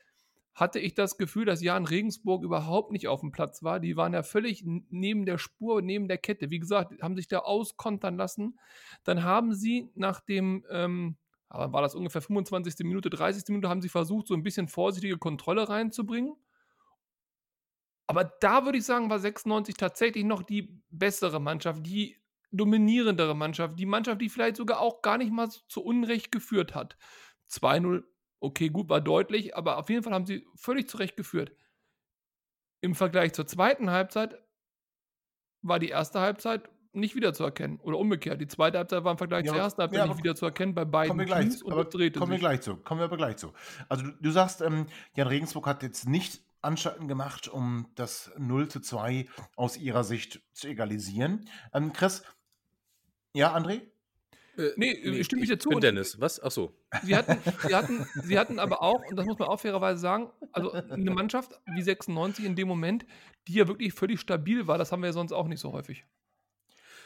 hatte 0.58 0.80
ich 0.80 0.94
das 0.94 1.18
Gefühl, 1.18 1.44
dass 1.44 1.62
Jan 1.62 1.86
Regensburg 1.86 2.42
überhaupt 2.42 2.90
nicht 2.90 3.06
auf 3.06 3.20
dem 3.20 3.30
Platz 3.30 3.62
war. 3.62 3.78
Die 3.78 3.96
waren 3.96 4.12
ja 4.12 4.24
völlig 4.24 4.64
neben 4.64 5.24
der 5.24 5.38
Spur, 5.38 5.82
neben 5.82 6.08
der 6.08 6.18
Kette. 6.18 6.50
Wie 6.50 6.58
gesagt, 6.58 7.00
haben 7.00 7.14
sich 7.14 7.28
da 7.28 7.38
auskontern 7.38 8.16
lassen. 8.16 8.58
Dann 9.04 9.22
haben 9.22 9.54
sie 9.54 9.90
nach 9.94 10.20
dem, 10.20 10.64
ähm, 10.68 11.16
war 11.48 11.80
das 11.80 11.94
ungefähr 11.94 12.22
25. 12.22 12.84
Minute, 12.84 13.08
30. 13.08 13.44
Minute, 13.50 13.68
haben 13.68 13.82
sie 13.82 13.88
versucht, 13.88 14.26
so 14.26 14.34
ein 14.34 14.42
bisschen 14.42 14.66
vorsichtige 14.66 15.16
Kontrolle 15.16 15.68
reinzubringen. 15.68 16.34
Aber 18.08 18.24
da 18.24 18.64
würde 18.64 18.78
ich 18.78 18.84
sagen, 18.84 19.10
war 19.10 19.20
96 19.20 19.76
tatsächlich 19.76 20.24
noch 20.24 20.42
die 20.42 20.82
bessere 20.90 21.40
Mannschaft, 21.40 21.86
die 21.86 22.16
dominierendere 22.50 23.36
Mannschaft, 23.36 23.78
die 23.78 23.86
Mannschaft, 23.86 24.20
die 24.20 24.28
vielleicht 24.28 24.56
sogar 24.56 24.80
auch 24.80 25.02
gar 25.02 25.18
nicht 25.18 25.30
mal 25.30 25.48
zu 25.50 25.84
Unrecht 25.84 26.32
geführt 26.32 26.74
hat. 26.74 26.96
2-0 27.48 28.02
Okay, 28.40 28.68
gut, 28.68 28.88
war 28.88 29.00
deutlich, 29.00 29.56
aber 29.56 29.78
auf 29.78 29.88
jeden 29.90 30.02
Fall 30.02 30.12
haben 30.12 30.26
sie 30.26 30.46
völlig 30.54 30.88
zurecht 30.88 31.16
geführt. 31.16 31.52
Im 32.80 32.94
Vergleich 32.94 33.32
zur 33.32 33.46
zweiten 33.46 33.90
Halbzeit 33.90 34.38
war 35.62 35.78
die 35.78 35.88
erste 35.88 36.20
Halbzeit 36.20 36.70
nicht 36.92 37.14
wiederzuerkennen. 37.14 37.80
Oder 37.80 37.98
umgekehrt. 37.98 38.40
Die 38.40 38.46
zweite 38.46 38.78
Halbzeit 38.78 39.04
war 39.04 39.12
im 39.12 39.18
Vergleich 39.18 39.44
ja, 39.44 39.52
zur 39.52 39.60
ersten 39.60 39.82
Halbzeit 39.82 39.98
ja, 39.98 40.06
nicht 40.06 40.18
wiederzuerkennen 40.18 40.74
bei 40.74 40.84
beiden 40.84 41.08
kommen 41.08 41.20
wir 41.20 41.26
gleich, 41.26 41.44
Teams 41.46 41.62
und 41.62 41.72
aber 41.72 41.84
drehte 41.84 42.18
Kommen 42.18 42.32
wir 42.32 42.38
gleich 42.38 42.60
zu. 42.60 42.76
Kommen 42.76 43.00
wir 43.00 43.04
aber 43.04 43.16
gleich 43.16 43.36
zu. 43.36 43.52
Also 43.88 44.04
du, 44.04 44.12
du 44.12 44.30
sagst, 44.30 44.60
ähm, 44.60 44.86
Jan 45.14 45.28
Regensburg 45.28 45.66
hat 45.66 45.82
jetzt 45.82 46.08
nicht 46.08 46.42
Anstalten 46.60 47.08
gemacht, 47.08 47.48
um 47.48 47.88
das 47.94 48.32
0 48.36 48.68
zu 48.68 48.80
2 48.80 49.28
aus 49.56 49.76
ihrer 49.76 50.04
Sicht 50.04 50.40
zu 50.52 50.68
egalisieren. 50.68 51.48
Ähm, 51.72 51.92
Chris, 51.92 52.22
ja, 53.34 53.54
André? 53.54 53.82
Äh, 54.58 54.72
nee, 54.76 55.00
nee, 55.04 55.24
stimme 55.24 55.42
ich 55.42 55.48
dir 55.48 55.58
zu. 55.58 55.70
Ich 55.70 55.76
bin 55.76 55.80
Dennis, 55.80 56.20
was? 56.20 56.42
Ach 56.42 56.50
so. 56.50 56.74
Sie 57.04 57.14
hatten, 57.14 57.38
sie, 57.66 57.74
hatten, 57.74 58.06
sie 58.22 58.38
hatten 58.38 58.58
aber 58.58 58.82
auch, 58.82 59.02
und 59.08 59.16
das 59.16 59.24
muss 59.24 59.38
man 59.38 59.48
auch 59.48 59.60
fairerweise 59.60 60.00
sagen, 60.00 60.30
also 60.52 60.72
eine 60.72 61.10
Mannschaft 61.12 61.52
wie 61.66 61.82
96 61.82 62.44
in 62.44 62.56
dem 62.56 62.66
Moment, 62.66 63.06
die 63.46 63.54
ja 63.54 63.68
wirklich 63.68 63.94
völlig 63.94 64.20
stabil 64.20 64.66
war, 64.66 64.76
das 64.76 64.90
haben 64.90 65.02
wir 65.02 65.08
ja 65.08 65.12
sonst 65.12 65.32
auch 65.32 65.46
nicht 65.46 65.60
so 65.60 65.72
häufig. 65.72 66.04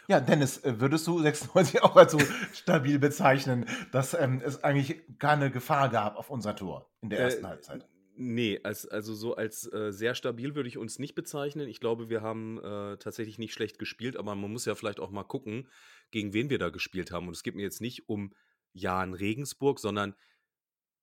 Ja, 0.08 0.18
Dennis, 0.20 0.58
äh, 0.64 0.80
würdest 0.80 1.06
du 1.06 1.20
96 1.20 1.82
auch 1.82 1.94
als 1.94 2.12
so 2.12 2.18
stabil 2.52 2.98
bezeichnen, 2.98 3.66
dass 3.92 4.14
ähm, 4.14 4.42
es 4.44 4.64
eigentlich 4.64 5.00
keine 5.18 5.50
Gefahr 5.50 5.90
gab 5.90 6.16
auf 6.16 6.30
unser 6.30 6.56
Tor 6.56 6.90
in 7.02 7.10
der 7.10 7.20
äh, 7.20 7.22
ersten 7.24 7.44
äh, 7.44 7.48
Halbzeit? 7.48 7.86
Nee, 8.14 8.60
als, 8.62 8.86
also 8.86 9.14
so 9.14 9.36
als 9.36 9.72
äh, 9.72 9.90
sehr 9.90 10.14
stabil 10.14 10.54
würde 10.54 10.68
ich 10.68 10.76
uns 10.76 10.98
nicht 10.98 11.14
bezeichnen. 11.14 11.68
Ich 11.68 11.80
glaube, 11.80 12.10
wir 12.10 12.20
haben 12.20 12.58
äh, 12.58 12.98
tatsächlich 12.98 13.38
nicht 13.38 13.54
schlecht 13.54 13.78
gespielt, 13.78 14.16
aber 14.16 14.34
man 14.34 14.52
muss 14.52 14.66
ja 14.66 14.74
vielleicht 14.74 15.00
auch 15.00 15.10
mal 15.10 15.24
gucken, 15.24 15.68
gegen 16.10 16.34
wen 16.34 16.50
wir 16.50 16.58
da 16.58 16.68
gespielt 16.68 17.10
haben. 17.10 17.28
Und 17.28 17.34
es 17.34 17.42
geht 17.42 17.54
mir 17.54 17.62
jetzt 17.62 17.80
nicht 17.80 18.08
um 18.08 18.34
Jan 18.74 19.14
Regensburg, 19.14 19.78
sondern 19.78 20.14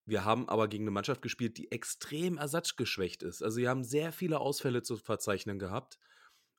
wir 0.05 0.23
haben 0.23 0.49
aber 0.49 0.67
gegen 0.67 0.83
eine 0.83 0.91
Mannschaft 0.91 1.21
gespielt, 1.21 1.57
die 1.57 1.71
extrem 1.71 2.37
ersatzgeschwächt 2.37 3.23
ist. 3.23 3.41
Also 3.43 3.57
wir 3.57 3.69
haben 3.69 3.83
sehr 3.83 4.11
viele 4.11 4.39
Ausfälle 4.39 4.83
zu 4.83 4.97
verzeichnen 4.97 5.59
gehabt. 5.59 5.99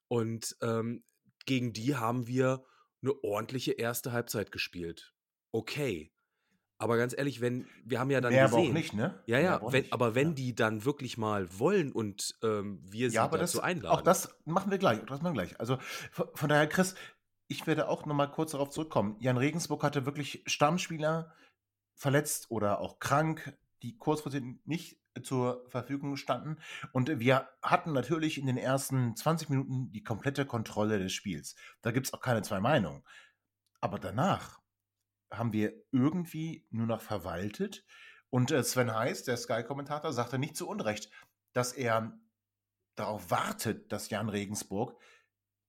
Und 0.09 0.57
ähm, 0.63 1.05
gegen 1.47 1.73
die 1.73 1.97
haben 1.97 2.27
wir 2.27 2.65
eine 3.03 3.15
ordentliche 3.23 3.73
erste 3.73 4.13
Halbzeit 4.13 4.53
gespielt. 4.53 5.15
Okay. 5.53 6.13
Aber 6.81 6.97
ganz 6.97 7.15
ehrlich, 7.17 7.43
wenn 7.43 7.67
wir 7.85 8.01
haben 8.01 8.11
ja 8.11 8.23
dann 8.23 8.33
Mehr 8.33 8.45
gesehen, 8.45 8.59
aber 8.59 8.69
auch 8.69 8.73
nicht, 8.73 8.95
ne? 8.95 9.23
Ja, 9.27 9.39
ja. 9.39 9.61
Wenn, 9.63 9.83
nicht, 9.83 9.93
aber 9.93 10.15
wenn 10.15 10.29
ja. 10.29 10.35
die 10.35 10.55
dann 10.55 10.87
wirklich 10.87 11.19
mal 11.19 11.47
wollen 11.59 11.93
und 11.93 12.39
ähm, 12.43 12.81
wir 12.83 13.11
sie 13.11 13.17
ja, 13.17 13.29
dazu 13.29 13.59
das, 13.59 13.59
einladen. 13.59 13.99
Auch 13.99 14.01
das 14.01 14.35
machen 14.47 14.71
wir 14.71 14.79
gleich. 14.79 14.99
Das 15.01 15.21
machen 15.21 15.37
wir 15.37 15.45
gleich. 15.45 15.61
Also 15.61 15.77
von, 16.11 16.29
von 16.33 16.49
daher, 16.49 16.67
Chris, 16.67 16.95
ich 17.49 17.67
werde 17.67 17.87
auch 17.87 18.07
noch 18.07 18.15
mal 18.15 18.29
kurz 18.29 18.53
darauf 18.53 18.71
zurückkommen. 18.71 19.17
Jan 19.21 19.37
Regensburg 19.37 19.83
hatte 19.83 20.07
wirklich 20.07 20.43
Stammspieler 20.47 21.35
verletzt 21.97 22.51
oder 22.51 22.81
auch 22.81 22.99
krank, 22.99 23.59
die 23.83 23.99
kurzfristig 23.99 24.43
nicht 24.65 24.99
zur 25.23 25.67
Verfügung 25.69 26.17
standen. 26.17 26.57
Und 26.93 27.21
wir 27.21 27.47
hatten 27.61 27.93
natürlich 27.93 28.39
in 28.39 28.47
den 28.47 28.57
ersten 28.57 29.15
20 29.17 29.51
Minuten 29.51 29.93
die 29.93 30.03
komplette 30.03 30.47
Kontrolle 30.47 30.99
des 30.99 31.13
Spiels. 31.13 31.57
Da 31.83 31.91
gibt 31.91 32.07
es 32.07 32.15
auch 32.15 32.23
keine 32.23 32.41
zwei 32.41 32.61
Meinungen. 32.61 33.03
Aber 33.83 33.99
danach 33.99 34.60
haben 35.31 35.53
wir 35.53 35.73
irgendwie 35.93 36.67
nur 36.71 36.87
noch 36.87 37.01
verwaltet. 37.01 37.85
Und 38.31 38.51
äh, 38.51 38.63
Sven 38.63 38.95
Heiß, 38.95 39.25
der 39.25 39.37
Sky-Kommentator, 39.37 40.13
sagte 40.13 40.39
nicht 40.39 40.57
zu 40.57 40.69
Unrecht, 40.69 41.11
dass 41.53 41.73
er 41.73 42.19
darauf 42.95 43.31
wartet, 43.31 43.91
dass 43.93 44.11
Jan 44.11 44.29
Regensburg 44.29 44.97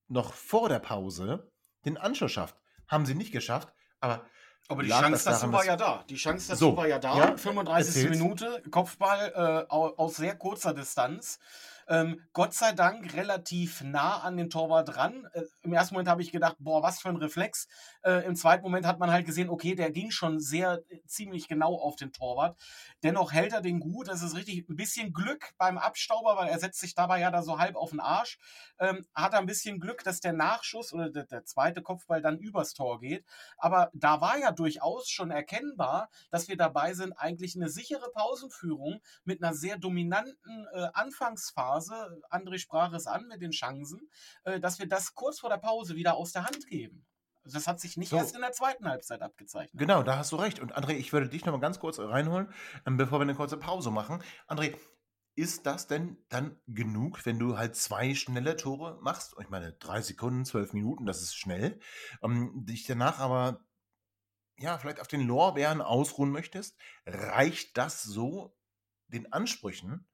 noch 0.07 0.33
vor 0.33 0.69
der 0.69 0.79
Pause 0.79 1.51
den 1.85 1.97
Anschluss 1.97 2.31
schafft. 2.31 2.55
Haben 2.87 3.05
sie 3.05 3.15
nicht 3.15 3.31
geschafft, 3.31 3.73
aber. 3.99 4.25
Aber 4.67 4.83
die 4.83 4.89
Chance 4.89 5.25
dazu 5.25 5.51
war 5.51 5.65
ja 5.65 5.75
da. 5.75 6.05
Die 6.07 6.15
Chance 6.15 6.49
dazu 6.49 6.59
so, 6.59 6.77
war 6.77 6.87
ja 6.87 6.99
da. 6.99 7.17
Ja, 7.17 7.37
35. 7.37 7.95
Erzähl's. 7.95 8.19
Minute, 8.19 8.61
Kopfball 8.69 9.33
äh, 9.35 9.69
aus 9.69 10.15
sehr 10.15 10.37
kurzer 10.37 10.73
Distanz. 10.73 11.39
Ähm, 11.87 12.21
Gott 12.33 12.53
sei 12.53 12.71
Dank 12.71 13.13
relativ 13.15 13.81
nah 13.81 14.19
an 14.19 14.37
den 14.37 14.49
Torwart 14.49 14.95
dran. 14.95 15.27
Äh, 15.33 15.43
Im 15.61 15.73
ersten 15.73 15.95
Moment 15.95 16.09
habe 16.09 16.21
ich 16.21 16.31
gedacht, 16.31 16.55
boah, 16.59 16.83
was 16.83 17.01
für 17.01 17.09
ein 17.09 17.17
Reflex. 17.17 17.67
Äh, 18.03 18.25
Im 18.25 18.35
zweiten 18.35 18.63
Moment 18.63 18.85
hat 18.85 18.99
man 18.99 19.11
halt 19.11 19.25
gesehen, 19.25 19.49
okay, 19.49 19.75
der 19.75 19.91
ging 19.91 20.11
schon 20.11 20.39
sehr 20.39 20.83
äh, 20.89 21.01
ziemlich 21.05 21.47
genau 21.47 21.75
auf 21.75 21.95
den 21.95 22.11
Torwart. 22.11 22.57
Dennoch 23.03 23.33
hält 23.33 23.53
er 23.53 23.61
den 23.61 23.79
gut. 23.79 24.07
Das 24.07 24.21
ist 24.21 24.35
richtig 24.35 24.69
ein 24.69 24.75
bisschen 24.75 25.13
Glück 25.13 25.53
beim 25.57 25.77
Abstauber, 25.77 26.37
weil 26.37 26.49
er 26.49 26.59
setzt 26.59 26.79
sich 26.79 26.95
dabei 26.95 27.19
ja 27.19 27.31
da 27.31 27.41
so 27.43 27.59
halb 27.59 27.75
auf 27.75 27.89
den 27.89 27.99
Arsch. 27.99 28.39
Ähm, 28.79 29.05
hat 29.13 29.33
er 29.33 29.39
ein 29.39 29.45
bisschen 29.45 29.79
Glück, 29.79 30.03
dass 30.03 30.19
der 30.19 30.33
Nachschuss 30.33 30.93
oder 30.93 31.09
der, 31.09 31.25
der 31.25 31.45
zweite 31.45 31.81
Kopfball 31.81 32.21
dann 32.21 32.37
übers 32.37 32.73
Tor 32.73 32.99
geht. 32.99 33.25
Aber 33.57 33.89
da 33.93 34.21
war 34.21 34.37
ja 34.37 34.51
durchaus 34.51 35.09
schon 35.09 35.31
erkennbar, 35.31 36.09
dass 36.29 36.47
wir 36.47 36.57
dabei 36.57 36.93
sind, 36.93 37.13
eigentlich 37.13 37.55
eine 37.55 37.69
sichere 37.69 38.11
Pausenführung 38.13 39.01
mit 39.23 39.43
einer 39.43 39.53
sehr 39.53 39.77
dominanten 39.77 40.67
äh, 40.73 40.87
Anfangsphase 40.93 41.80
Phase, 41.81 42.21
André 42.29 42.57
sprach 42.59 42.93
es 42.93 43.07
an 43.07 43.27
mit 43.27 43.41
den 43.41 43.51
Chancen, 43.51 44.09
äh, 44.43 44.59
dass 44.59 44.79
wir 44.79 44.87
das 44.87 45.15
kurz 45.15 45.39
vor 45.39 45.49
der 45.49 45.57
Pause 45.57 45.95
wieder 45.95 46.15
aus 46.15 46.31
der 46.31 46.45
Hand 46.45 46.67
geben. 46.67 47.05
Also 47.43 47.57
das 47.57 47.67
hat 47.67 47.79
sich 47.79 47.97
nicht 47.97 48.09
so. 48.09 48.17
erst 48.17 48.35
in 48.35 48.41
der 48.41 48.51
zweiten 48.51 48.87
Halbzeit 48.87 49.21
abgezeichnet. 49.21 49.79
Genau, 49.79 50.03
da 50.03 50.17
hast 50.17 50.31
du 50.31 50.35
recht. 50.35 50.59
Und 50.59 50.77
André, 50.77 50.91
ich 50.91 51.11
würde 51.11 51.27
dich 51.27 51.43
noch 51.43 51.53
mal 51.53 51.59
ganz 51.59 51.79
kurz 51.79 51.97
reinholen, 51.97 52.53
ähm, 52.85 52.97
bevor 52.97 53.19
wir 53.19 53.23
eine 53.23 53.35
kurze 53.35 53.57
Pause 53.57 53.89
machen. 53.89 54.23
André, 54.47 54.77
ist 55.33 55.65
das 55.65 55.87
denn 55.87 56.17
dann 56.29 56.59
genug, 56.67 57.25
wenn 57.25 57.39
du 57.39 57.57
halt 57.57 57.75
zwei 57.75 58.13
schnelle 58.13 58.57
Tore 58.57 58.99
machst? 59.01 59.35
Ich 59.41 59.49
meine, 59.49 59.73
drei 59.73 60.01
Sekunden, 60.01 60.45
zwölf 60.45 60.73
Minuten, 60.73 61.05
das 61.05 61.21
ist 61.21 61.35
schnell. 61.35 61.79
Ähm, 62.21 62.65
dich 62.65 62.85
danach 62.85 63.19
aber 63.19 63.65
ja, 64.57 64.77
vielleicht 64.77 64.99
auf 64.99 65.07
den 65.07 65.25
Lorbeeren 65.25 65.81
ausruhen 65.81 66.29
möchtest, 66.29 66.77
reicht 67.07 67.77
das 67.77 68.03
so 68.03 68.55
den 69.07 69.33
Ansprüchen 69.33 70.07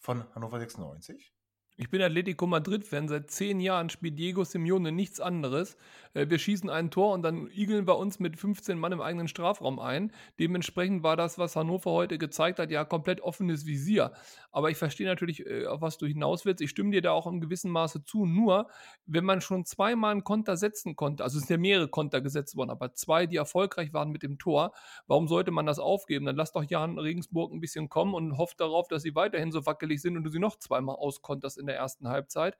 von 0.00 0.24
Hannover 0.34 0.58
96? 0.58 1.32
Ich 1.80 1.88
bin 1.88 2.02
Atletico 2.02 2.46
Madrid-Fan. 2.46 3.08
Seit 3.08 3.30
zehn 3.30 3.58
Jahren 3.58 3.88
spielt 3.88 4.18
Diego 4.18 4.44
Simeone 4.44 4.92
nichts 4.92 5.18
anderes. 5.18 5.78
Äh, 6.12 6.28
wir 6.28 6.38
schießen 6.38 6.68
ein 6.68 6.90
Tor 6.90 7.14
und 7.14 7.22
dann 7.22 7.48
igeln 7.54 7.86
wir 7.86 7.96
uns 7.96 8.20
mit 8.20 8.36
15 8.36 8.78
Mann 8.78 8.92
im 8.92 9.00
eigenen 9.00 9.28
Strafraum 9.28 9.78
ein. 9.78 10.12
Dementsprechend 10.38 11.02
war 11.02 11.16
das, 11.16 11.38
was 11.38 11.56
Hannover 11.56 11.92
heute 11.92 12.18
gezeigt 12.18 12.58
hat, 12.58 12.70
ja 12.70 12.84
komplett 12.84 13.22
offenes 13.22 13.64
Visier. 13.64 14.12
Aber 14.52 14.68
ich 14.70 14.76
verstehe 14.76 15.06
natürlich, 15.06 15.46
äh, 15.46 15.64
auf 15.64 15.80
was 15.80 15.96
du 15.96 16.04
hinaus 16.04 16.44
willst. 16.44 16.60
Ich 16.60 16.68
stimme 16.68 16.90
dir 16.90 17.00
da 17.00 17.12
auch 17.12 17.26
im 17.26 17.40
gewissen 17.40 17.70
Maße 17.70 18.04
zu. 18.04 18.26
Nur, 18.26 18.68
wenn 19.06 19.24
man 19.24 19.40
schon 19.40 19.64
zweimal 19.64 20.12
einen 20.12 20.22
Konter 20.22 20.58
setzen 20.58 20.96
konnte, 20.96 21.24
also 21.24 21.38
es 21.38 21.46
sind 21.46 21.56
ja 21.56 21.58
mehrere 21.58 21.88
Konter 21.88 22.20
gesetzt 22.20 22.56
worden, 22.56 22.68
aber 22.68 22.92
zwei, 22.92 23.24
die 23.24 23.36
erfolgreich 23.36 23.94
waren 23.94 24.10
mit 24.10 24.22
dem 24.22 24.36
Tor, 24.38 24.74
warum 25.06 25.28
sollte 25.28 25.50
man 25.50 25.64
das 25.64 25.78
aufgeben? 25.78 26.26
Dann 26.26 26.36
lass 26.36 26.52
doch 26.52 26.64
Jan 26.64 26.98
Regensburg 26.98 27.54
ein 27.54 27.60
bisschen 27.60 27.88
kommen 27.88 28.12
und 28.12 28.36
hofft 28.36 28.60
darauf, 28.60 28.86
dass 28.88 29.02
sie 29.02 29.14
weiterhin 29.14 29.50
so 29.50 29.64
wackelig 29.64 30.02
sind 30.02 30.18
und 30.18 30.24
du 30.24 30.30
sie 30.30 30.40
noch 30.40 30.58
zweimal 30.58 30.96
auskonterst 30.96 31.56
in 31.56 31.69
der 31.70 31.78
ersten 31.78 32.08
Halbzeit. 32.08 32.58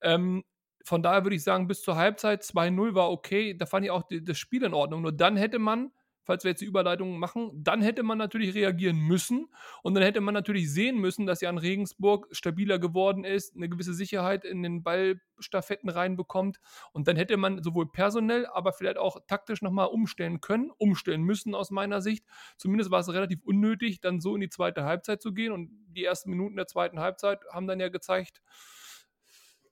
Ähm, 0.00 0.44
von 0.84 1.02
daher 1.02 1.24
würde 1.24 1.36
ich 1.36 1.44
sagen, 1.44 1.68
bis 1.68 1.82
zur 1.82 1.96
Halbzeit 1.96 2.42
2-0 2.42 2.94
war 2.94 3.10
okay. 3.10 3.56
Da 3.56 3.66
fand 3.66 3.84
ich 3.84 3.90
auch 3.90 4.02
die, 4.02 4.24
das 4.24 4.38
Spiel 4.38 4.64
in 4.64 4.74
Ordnung. 4.74 5.02
Nur 5.02 5.12
dann 5.12 5.36
hätte 5.36 5.58
man, 5.58 5.92
falls 6.24 6.44
wir 6.44 6.50
jetzt 6.50 6.60
die 6.60 6.66
Überleitung 6.66 7.18
machen, 7.18 7.50
dann 7.54 7.82
hätte 7.82 8.02
man 8.02 8.18
natürlich 8.18 8.54
reagieren 8.54 8.96
müssen. 8.96 9.48
Und 9.82 9.94
dann 9.94 10.02
hätte 10.02 10.20
man 10.20 10.34
natürlich 10.34 10.72
sehen 10.72 10.98
müssen, 10.98 11.26
dass 11.26 11.40
Jan 11.40 11.58
Regensburg 11.58 12.28
stabiler 12.30 12.78
geworden 12.78 13.24
ist, 13.24 13.56
eine 13.56 13.68
gewisse 13.68 13.94
Sicherheit 13.94 14.44
in 14.44 14.62
den 14.62 14.82
Ballstaffetten 14.82 15.88
reinbekommt. 15.88 16.60
Und 16.92 17.08
dann 17.08 17.16
hätte 17.16 17.36
man 17.36 17.62
sowohl 17.62 17.90
personell, 17.90 18.46
aber 18.46 18.72
vielleicht 18.72 18.98
auch 18.98 19.18
taktisch 19.26 19.62
nochmal 19.62 19.88
umstellen 19.88 20.40
können, 20.40 20.70
umstellen 20.78 21.22
müssen 21.22 21.54
aus 21.54 21.70
meiner 21.70 22.00
Sicht. 22.00 22.24
Zumindest 22.56 22.90
war 22.90 23.00
es 23.00 23.12
relativ 23.12 23.42
unnötig, 23.42 24.00
dann 24.00 24.20
so 24.20 24.34
in 24.34 24.40
die 24.40 24.50
zweite 24.50 24.84
Halbzeit 24.84 25.22
zu 25.22 25.32
gehen. 25.32 25.52
Und 25.52 25.70
die 25.88 26.04
ersten 26.04 26.30
Minuten 26.30 26.56
der 26.56 26.66
zweiten 26.66 27.00
Halbzeit 27.00 27.40
haben 27.50 27.66
dann 27.66 27.80
ja 27.80 27.88
gezeigt, 27.88 28.42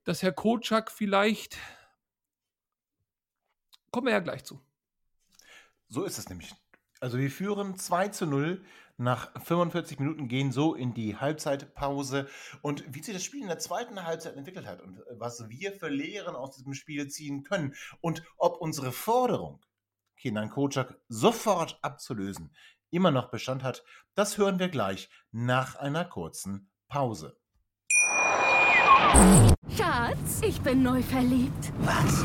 dass 0.04 0.22
Herr 0.22 0.32
Kotschak 0.32 0.90
vielleicht. 0.90 1.58
Kommen 3.90 4.06
wir 4.06 4.12
ja 4.12 4.20
gleich 4.20 4.44
zu. 4.44 4.60
So 5.90 6.04
ist 6.04 6.18
es 6.18 6.28
nämlich. 6.28 6.54
Also 7.00 7.18
wir 7.18 7.30
führen 7.30 7.76
2 7.76 8.08
zu 8.08 8.26
0 8.26 8.64
nach 8.96 9.32
45 9.42 9.98
Minuten, 9.98 10.28
gehen 10.28 10.52
so 10.52 10.74
in 10.74 10.94
die 10.94 11.16
Halbzeitpause. 11.16 12.28
Und 12.62 12.84
wie 12.94 13.02
sich 13.02 13.12
das 13.12 13.24
Spiel 13.24 13.42
in 13.42 13.48
der 13.48 13.58
zweiten 13.58 14.04
Halbzeit 14.04 14.36
entwickelt 14.36 14.66
hat 14.66 14.80
und 14.80 15.02
was 15.18 15.48
wir 15.48 15.72
für 15.72 15.88
Lehren 15.88 16.36
aus 16.36 16.56
diesem 16.56 16.74
Spiel 16.74 17.08
ziehen 17.08 17.42
können 17.42 17.74
und 18.00 18.22
ob 18.36 18.60
unsere 18.60 18.92
Forderung, 18.92 19.64
Kenan 20.16 20.50
Kotschak 20.50 20.96
sofort 21.08 21.78
abzulösen, 21.82 22.54
immer 22.90 23.10
noch 23.10 23.30
Bestand 23.30 23.64
hat, 23.64 23.82
das 24.14 24.38
hören 24.38 24.60
wir 24.60 24.68
gleich 24.68 25.08
nach 25.32 25.74
einer 25.74 26.04
kurzen 26.04 26.70
Pause. 26.88 27.36
Schatz, 29.76 30.40
ich 30.42 30.60
bin 30.60 30.84
neu 30.84 31.02
verliebt. 31.02 31.72
Was? 31.80 32.24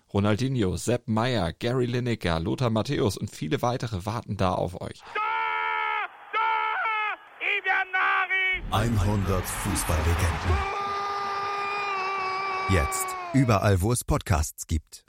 Ronaldinho, 0.13 0.75
Sepp 0.75 1.07
Meyer, 1.07 1.53
Gary 1.53 1.85
Lineker, 1.85 2.39
Lothar 2.39 2.69
Matthäus 2.69 3.17
und 3.17 3.31
viele 3.31 3.61
weitere 3.61 4.05
warten 4.05 4.35
da 4.35 4.53
auf 4.53 4.79
euch. 4.81 5.01
100 8.71 9.43
Fußballlegenden. 9.43 10.57
Jetzt 12.69 13.07
überall, 13.33 13.81
wo 13.81 13.91
es 13.91 14.03
Podcasts 14.03 14.65
gibt. 14.67 15.03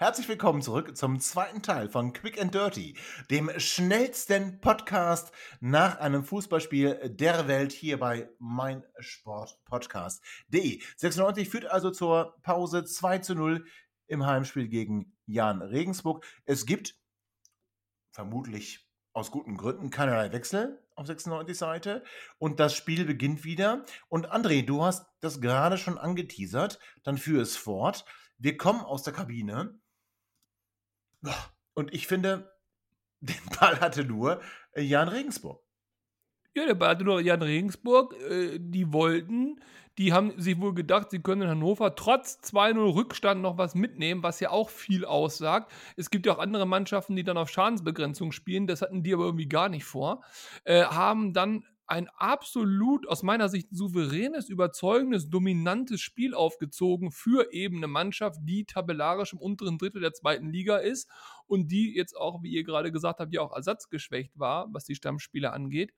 Herzlich 0.00 0.28
willkommen 0.28 0.62
zurück 0.62 0.96
zum 0.96 1.18
zweiten 1.18 1.60
Teil 1.60 1.88
von 1.88 2.12
Quick 2.12 2.40
and 2.40 2.54
Dirty, 2.54 2.96
dem 3.32 3.50
schnellsten 3.58 4.60
Podcast 4.60 5.32
nach 5.58 5.98
einem 5.98 6.22
Fußballspiel 6.22 7.16
der 7.16 7.48
Welt 7.48 7.72
hier 7.72 7.98
bei 7.98 8.30
meinsportpodcast.de. 8.38 10.80
96 10.98 11.48
führt 11.48 11.66
also 11.66 11.90
zur 11.90 12.36
Pause 12.42 12.84
2 12.84 13.18
zu 13.18 13.34
0 13.34 13.66
im 14.06 14.24
Heimspiel 14.24 14.68
gegen 14.68 15.16
Jan 15.26 15.62
Regensburg. 15.62 16.24
Es 16.44 16.64
gibt 16.64 16.94
vermutlich 18.12 18.88
aus 19.14 19.32
guten 19.32 19.56
Gründen 19.56 19.90
keinerlei 19.90 20.30
Wechsel 20.30 20.80
auf 20.94 21.08
96 21.08 21.58
Seite 21.58 22.04
und 22.38 22.60
das 22.60 22.76
Spiel 22.76 23.04
beginnt 23.04 23.42
wieder. 23.42 23.84
Und 24.08 24.30
André, 24.30 24.64
du 24.64 24.84
hast 24.84 25.08
das 25.18 25.40
gerade 25.40 25.76
schon 25.76 25.98
angeteasert, 25.98 26.78
dann 27.02 27.18
führe 27.18 27.42
es 27.42 27.56
fort. 27.56 28.04
Wir 28.38 28.56
kommen 28.56 28.82
aus 28.82 29.02
der 29.02 29.12
Kabine 29.12 29.80
und 31.74 31.92
ich 31.92 32.06
finde, 32.06 32.52
den 33.20 33.36
Ball 33.60 33.80
hatte 33.80 34.04
nur 34.04 34.40
äh, 34.72 34.82
Jan 34.82 35.08
Regensburg. 35.08 35.62
Ja, 36.54 36.66
der 36.66 36.74
Ball 36.74 36.90
hatte 36.90 37.04
nur 37.04 37.20
Jan 37.20 37.42
Regensburg. 37.42 38.14
Äh, 38.30 38.58
die 38.60 38.92
wollten, 38.92 39.60
die 39.98 40.12
haben 40.12 40.40
sich 40.40 40.60
wohl 40.60 40.74
gedacht, 40.74 41.10
sie 41.10 41.20
können 41.20 41.42
in 41.42 41.48
Hannover 41.48 41.94
trotz 41.94 42.40
2-0 42.42 42.94
Rückstand 42.94 43.42
noch 43.42 43.58
was 43.58 43.74
mitnehmen, 43.74 44.22
was 44.22 44.40
ja 44.40 44.50
auch 44.50 44.70
viel 44.70 45.04
aussagt. 45.04 45.70
Es 45.96 46.10
gibt 46.10 46.26
ja 46.26 46.34
auch 46.34 46.38
andere 46.38 46.66
Mannschaften, 46.66 47.16
die 47.16 47.24
dann 47.24 47.36
auf 47.36 47.50
Schadensbegrenzung 47.50 48.32
spielen, 48.32 48.66
das 48.66 48.82
hatten 48.82 49.02
die 49.02 49.12
aber 49.12 49.24
irgendwie 49.24 49.48
gar 49.48 49.68
nicht 49.68 49.84
vor. 49.84 50.22
Äh, 50.64 50.84
haben 50.84 51.32
dann 51.32 51.64
ein 51.88 52.08
absolut 52.16 53.08
aus 53.08 53.22
meiner 53.22 53.48
Sicht 53.48 53.68
souveränes, 53.70 54.48
überzeugendes, 54.48 55.30
dominantes 55.30 56.00
Spiel 56.00 56.34
aufgezogen 56.34 57.10
für 57.10 57.52
eben 57.52 57.78
eine 57.78 57.88
Mannschaft, 57.88 58.40
die 58.42 58.66
tabellarisch 58.66 59.32
im 59.32 59.38
unteren 59.38 59.78
Drittel 59.78 60.02
der 60.02 60.12
zweiten 60.12 60.50
Liga 60.50 60.76
ist 60.76 61.08
und 61.46 61.68
die 61.68 61.94
jetzt 61.96 62.16
auch, 62.16 62.42
wie 62.42 62.50
ihr 62.50 62.64
gerade 62.64 62.92
gesagt 62.92 63.20
habt, 63.20 63.32
ja 63.32 63.40
auch 63.40 63.56
ersatzgeschwächt 63.56 64.38
war, 64.38 64.68
was 64.72 64.84
die 64.84 64.94
Stammspieler 64.94 65.52
angeht. 65.52 65.94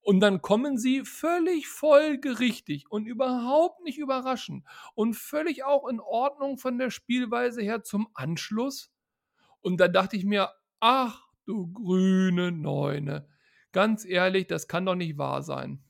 Und 0.00 0.20
dann 0.20 0.42
kommen 0.42 0.76
sie 0.76 1.02
völlig 1.06 1.66
folgerichtig 1.66 2.90
und 2.90 3.06
überhaupt 3.06 3.82
nicht 3.82 3.96
überraschend 3.96 4.66
und 4.94 5.14
völlig 5.14 5.64
auch 5.64 5.88
in 5.88 5.98
Ordnung 5.98 6.58
von 6.58 6.76
der 6.78 6.90
Spielweise 6.90 7.62
her 7.62 7.82
zum 7.82 8.08
Anschluss. 8.12 8.92
Und 9.62 9.78
da 9.80 9.88
dachte 9.88 10.18
ich 10.18 10.26
mir, 10.26 10.50
ach 10.80 11.26
du 11.46 11.72
grüne 11.72 12.52
Neune, 12.52 13.26
Ganz 13.74 14.04
ehrlich, 14.04 14.46
das 14.46 14.68
kann 14.68 14.86
doch 14.86 14.94
nicht 14.94 15.18
wahr 15.18 15.42
sein. 15.42 15.82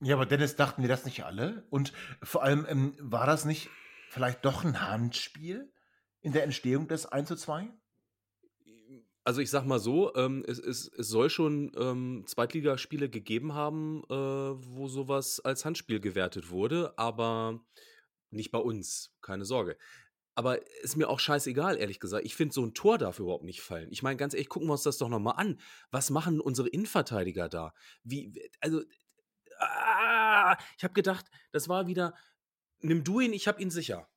Ja, 0.00 0.14
aber 0.14 0.24
Dennis, 0.24 0.56
dachten 0.56 0.80
wir 0.80 0.88
das 0.88 1.04
nicht 1.04 1.24
alle? 1.24 1.66
Und 1.68 1.92
vor 2.22 2.42
allem, 2.42 2.64
ähm, 2.66 2.96
war 2.98 3.26
das 3.26 3.44
nicht 3.44 3.68
vielleicht 4.08 4.46
doch 4.46 4.64
ein 4.64 4.80
Handspiel 4.80 5.70
in 6.22 6.32
der 6.32 6.42
Entstehung 6.42 6.88
des 6.88 7.04
1 7.04 7.28
zu 7.28 7.36
2? 7.36 7.68
Also 9.24 9.42
ich 9.42 9.50
sag 9.50 9.66
mal 9.66 9.78
so, 9.78 10.14
ähm, 10.16 10.42
es, 10.48 10.58
es, 10.58 10.88
es 10.88 11.08
soll 11.08 11.28
schon 11.28 11.70
ähm, 11.76 12.24
Zweitligaspiele 12.26 13.10
gegeben 13.10 13.52
haben, 13.52 14.02
äh, 14.08 14.14
wo 14.14 14.88
sowas 14.88 15.38
als 15.38 15.66
Handspiel 15.66 16.00
gewertet 16.00 16.48
wurde, 16.48 16.94
aber 16.96 17.60
nicht 18.30 18.52
bei 18.52 18.58
uns, 18.58 19.14
keine 19.20 19.44
Sorge. 19.44 19.76
Aber 20.34 20.60
ist 20.82 20.96
mir 20.96 21.08
auch 21.08 21.20
scheißegal, 21.20 21.76
ehrlich 21.76 22.00
gesagt. 22.00 22.24
Ich 22.24 22.34
finde 22.34 22.54
so 22.54 22.64
ein 22.64 22.72
Tor 22.74 22.96
darf 22.98 23.18
überhaupt 23.18 23.44
nicht 23.44 23.60
fallen. 23.60 23.88
Ich 23.90 24.02
meine, 24.02 24.16
ganz 24.16 24.32
ehrlich, 24.32 24.48
gucken 24.48 24.68
wir 24.68 24.72
uns 24.72 24.82
das 24.82 24.96
doch 24.98 25.08
nochmal 25.08 25.34
an. 25.36 25.60
Was 25.90 26.08
machen 26.10 26.40
unsere 26.40 26.68
Innenverteidiger 26.68 27.48
da? 27.50 27.74
Wie, 28.02 28.32
also, 28.60 28.82
ah, 29.58 30.56
ich 30.78 30.84
habe 30.84 30.94
gedacht, 30.94 31.26
das 31.52 31.68
war 31.68 31.86
wieder, 31.86 32.14
nimm 32.80 33.04
du 33.04 33.20
ihn, 33.20 33.32
ich 33.32 33.46
habe 33.46 33.60
ihn 33.60 33.70
sicher. 33.70 34.08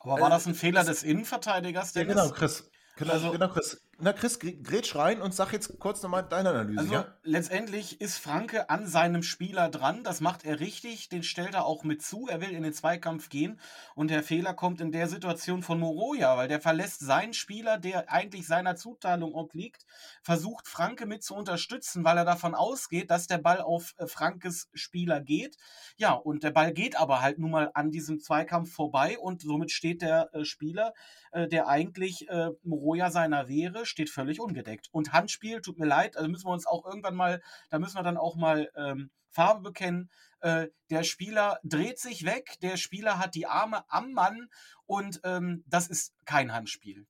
Aber 0.00 0.20
war 0.20 0.30
das 0.30 0.46
ein 0.46 0.54
Fehler 0.54 0.84
des 0.84 1.02
Innenverteidigers? 1.02 1.92
Ja, 1.94 2.04
genau, 2.04 2.30
Chris. 2.30 2.70
Genau, 2.96 3.12
Also- 3.12 3.32
genau, 3.32 3.48
Chris. 3.48 3.82
Na 4.00 4.12
Chris, 4.12 4.38
gr- 4.38 4.52
grätsch 4.62 4.94
rein 4.94 5.20
und 5.20 5.34
sag 5.34 5.52
jetzt 5.52 5.78
kurz 5.80 6.02
nochmal 6.02 6.22
deine 6.22 6.50
Analyse, 6.50 6.78
Also 6.78 6.92
ja? 6.94 7.06
letztendlich 7.24 8.00
ist 8.00 8.18
Franke 8.18 8.70
an 8.70 8.86
seinem 8.86 9.22
Spieler 9.22 9.68
dran. 9.68 10.04
Das 10.04 10.20
macht 10.20 10.44
er 10.44 10.60
richtig. 10.60 11.08
Den 11.08 11.22
stellt 11.24 11.54
er 11.54 11.66
auch 11.66 11.82
mit 11.82 12.02
zu. 12.02 12.28
Er 12.28 12.40
will 12.40 12.50
in 12.50 12.62
den 12.62 12.72
Zweikampf 12.72 13.28
gehen. 13.28 13.58
Und 13.96 14.10
der 14.10 14.22
Fehler 14.22 14.54
kommt 14.54 14.80
in 14.80 14.92
der 14.92 15.08
Situation 15.08 15.62
von 15.62 15.80
Moroja, 15.80 16.36
weil 16.36 16.46
der 16.46 16.60
verlässt 16.60 17.00
seinen 17.00 17.32
Spieler, 17.32 17.78
der 17.78 18.10
eigentlich 18.12 18.46
seiner 18.46 18.76
Zuteilung 18.76 19.34
obliegt, 19.34 19.84
versucht 20.22 20.68
Franke 20.68 21.04
mit 21.06 21.24
zu 21.24 21.34
unterstützen, 21.34 22.04
weil 22.04 22.18
er 22.18 22.24
davon 22.24 22.54
ausgeht, 22.54 23.10
dass 23.10 23.26
der 23.26 23.38
Ball 23.38 23.60
auf 23.60 23.94
äh, 23.98 24.06
Frankes 24.06 24.68
Spieler 24.74 25.20
geht. 25.20 25.56
Ja, 25.96 26.12
und 26.12 26.44
der 26.44 26.50
Ball 26.52 26.72
geht 26.72 26.96
aber 26.96 27.20
halt 27.20 27.38
nun 27.40 27.50
mal 27.50 27.70
an 27.74 27.90
diesem 27.90 28.20
Zweikampf 28.20 28.72
vorbei 28.72 29.18
und 29.18 29.42
somit 29.42 29.72
steht 29.72 30.02
der 30.02 30.30
äh, 30.32 30.44
Spieler, 30.44 30.94
äh, 31.32 31.48
der 31.48 31.66
eigentlich 31.66 32.26
Moroja 32.62 33.10
seiner 33.10 33.48
wäre, 33.48 33.84
steht 33.88 34.10
völlig 34.10 34.40
ungedeckt. 34.40 34.88
Und 34.92 35.12
Handspiel, 35.12 35.60
tut 35.60 35.78
mir 35.78 35.86
leid, 35.86 36.16
also 36.16 36.28
müssen 36.28 36.46
wir 36.46 36.52
uns 36.52 36.66
auch 36.66 36.84
irgendwann 36.84 37.14
mal, 37.16 37.42
da 37.70 37.78
müssen 37.78 37.96
wir 37.96 38.02
dann 38.02 38.16
auch 38.16 38.36
mal 38.36 38.70
ähm, 38.76 39.10
Farbe 39.30 39.62
bekennen. 39.62 40.10
Äh, 40.40 40.68
der 40.90 41.02
Spieler 41.02 41.58
dreht 41.64 41.98
sich 41.98 42.24
weg, 42.24 42.56
der 42.62 42.76
Spieler 42.76 43.18
hat 43.18 43.34
die 43.34 43.46
Arme 43.46 43.82
am 43.88 44.12
Mann 44.12 44.48
und 44.86 45.20
ähm, 45.24 45.64
das 45.66 45.88
ist 45.88 46.14
kein 46.24 46.52
Handspiel. 46.52 47.06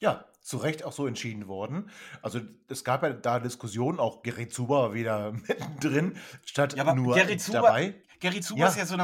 Ja, 0.00 0.24
zu 0.40 0.58
Recht 0.58 0.84
auch 0.84 0.92
so 0.92 1.06
entschieden 1.06 1.48
worden. 1.48 1.90
Also 2.22 2.40
es 2.68 2.84
gab 2.84 3.02
ja 3.02 3.10
da 3.12 3.40
Diskussionen, 3.40 3.98
auch 3.98 4.22
Gerrit 4.22 4.52
Zuber 4.54 4.82
war 4.82 4.94
wieder 4.94 5.32
mittendrin, 5.48 6.16
statt 6.44 6.74
Ja, 6.74 6.82
aber 6.84 6.94
nur 6.94 7.14
Gerrit 7.16 7.40
Zuber- 7.40 7.62
dabei. 7.62 7.94
Gary 8.20 8.40
Zuber 8.40 8.60
Ja. 8.62 8.68
ist 8.68 8.76
ja 8.76 8.86
so, 8.86 8.96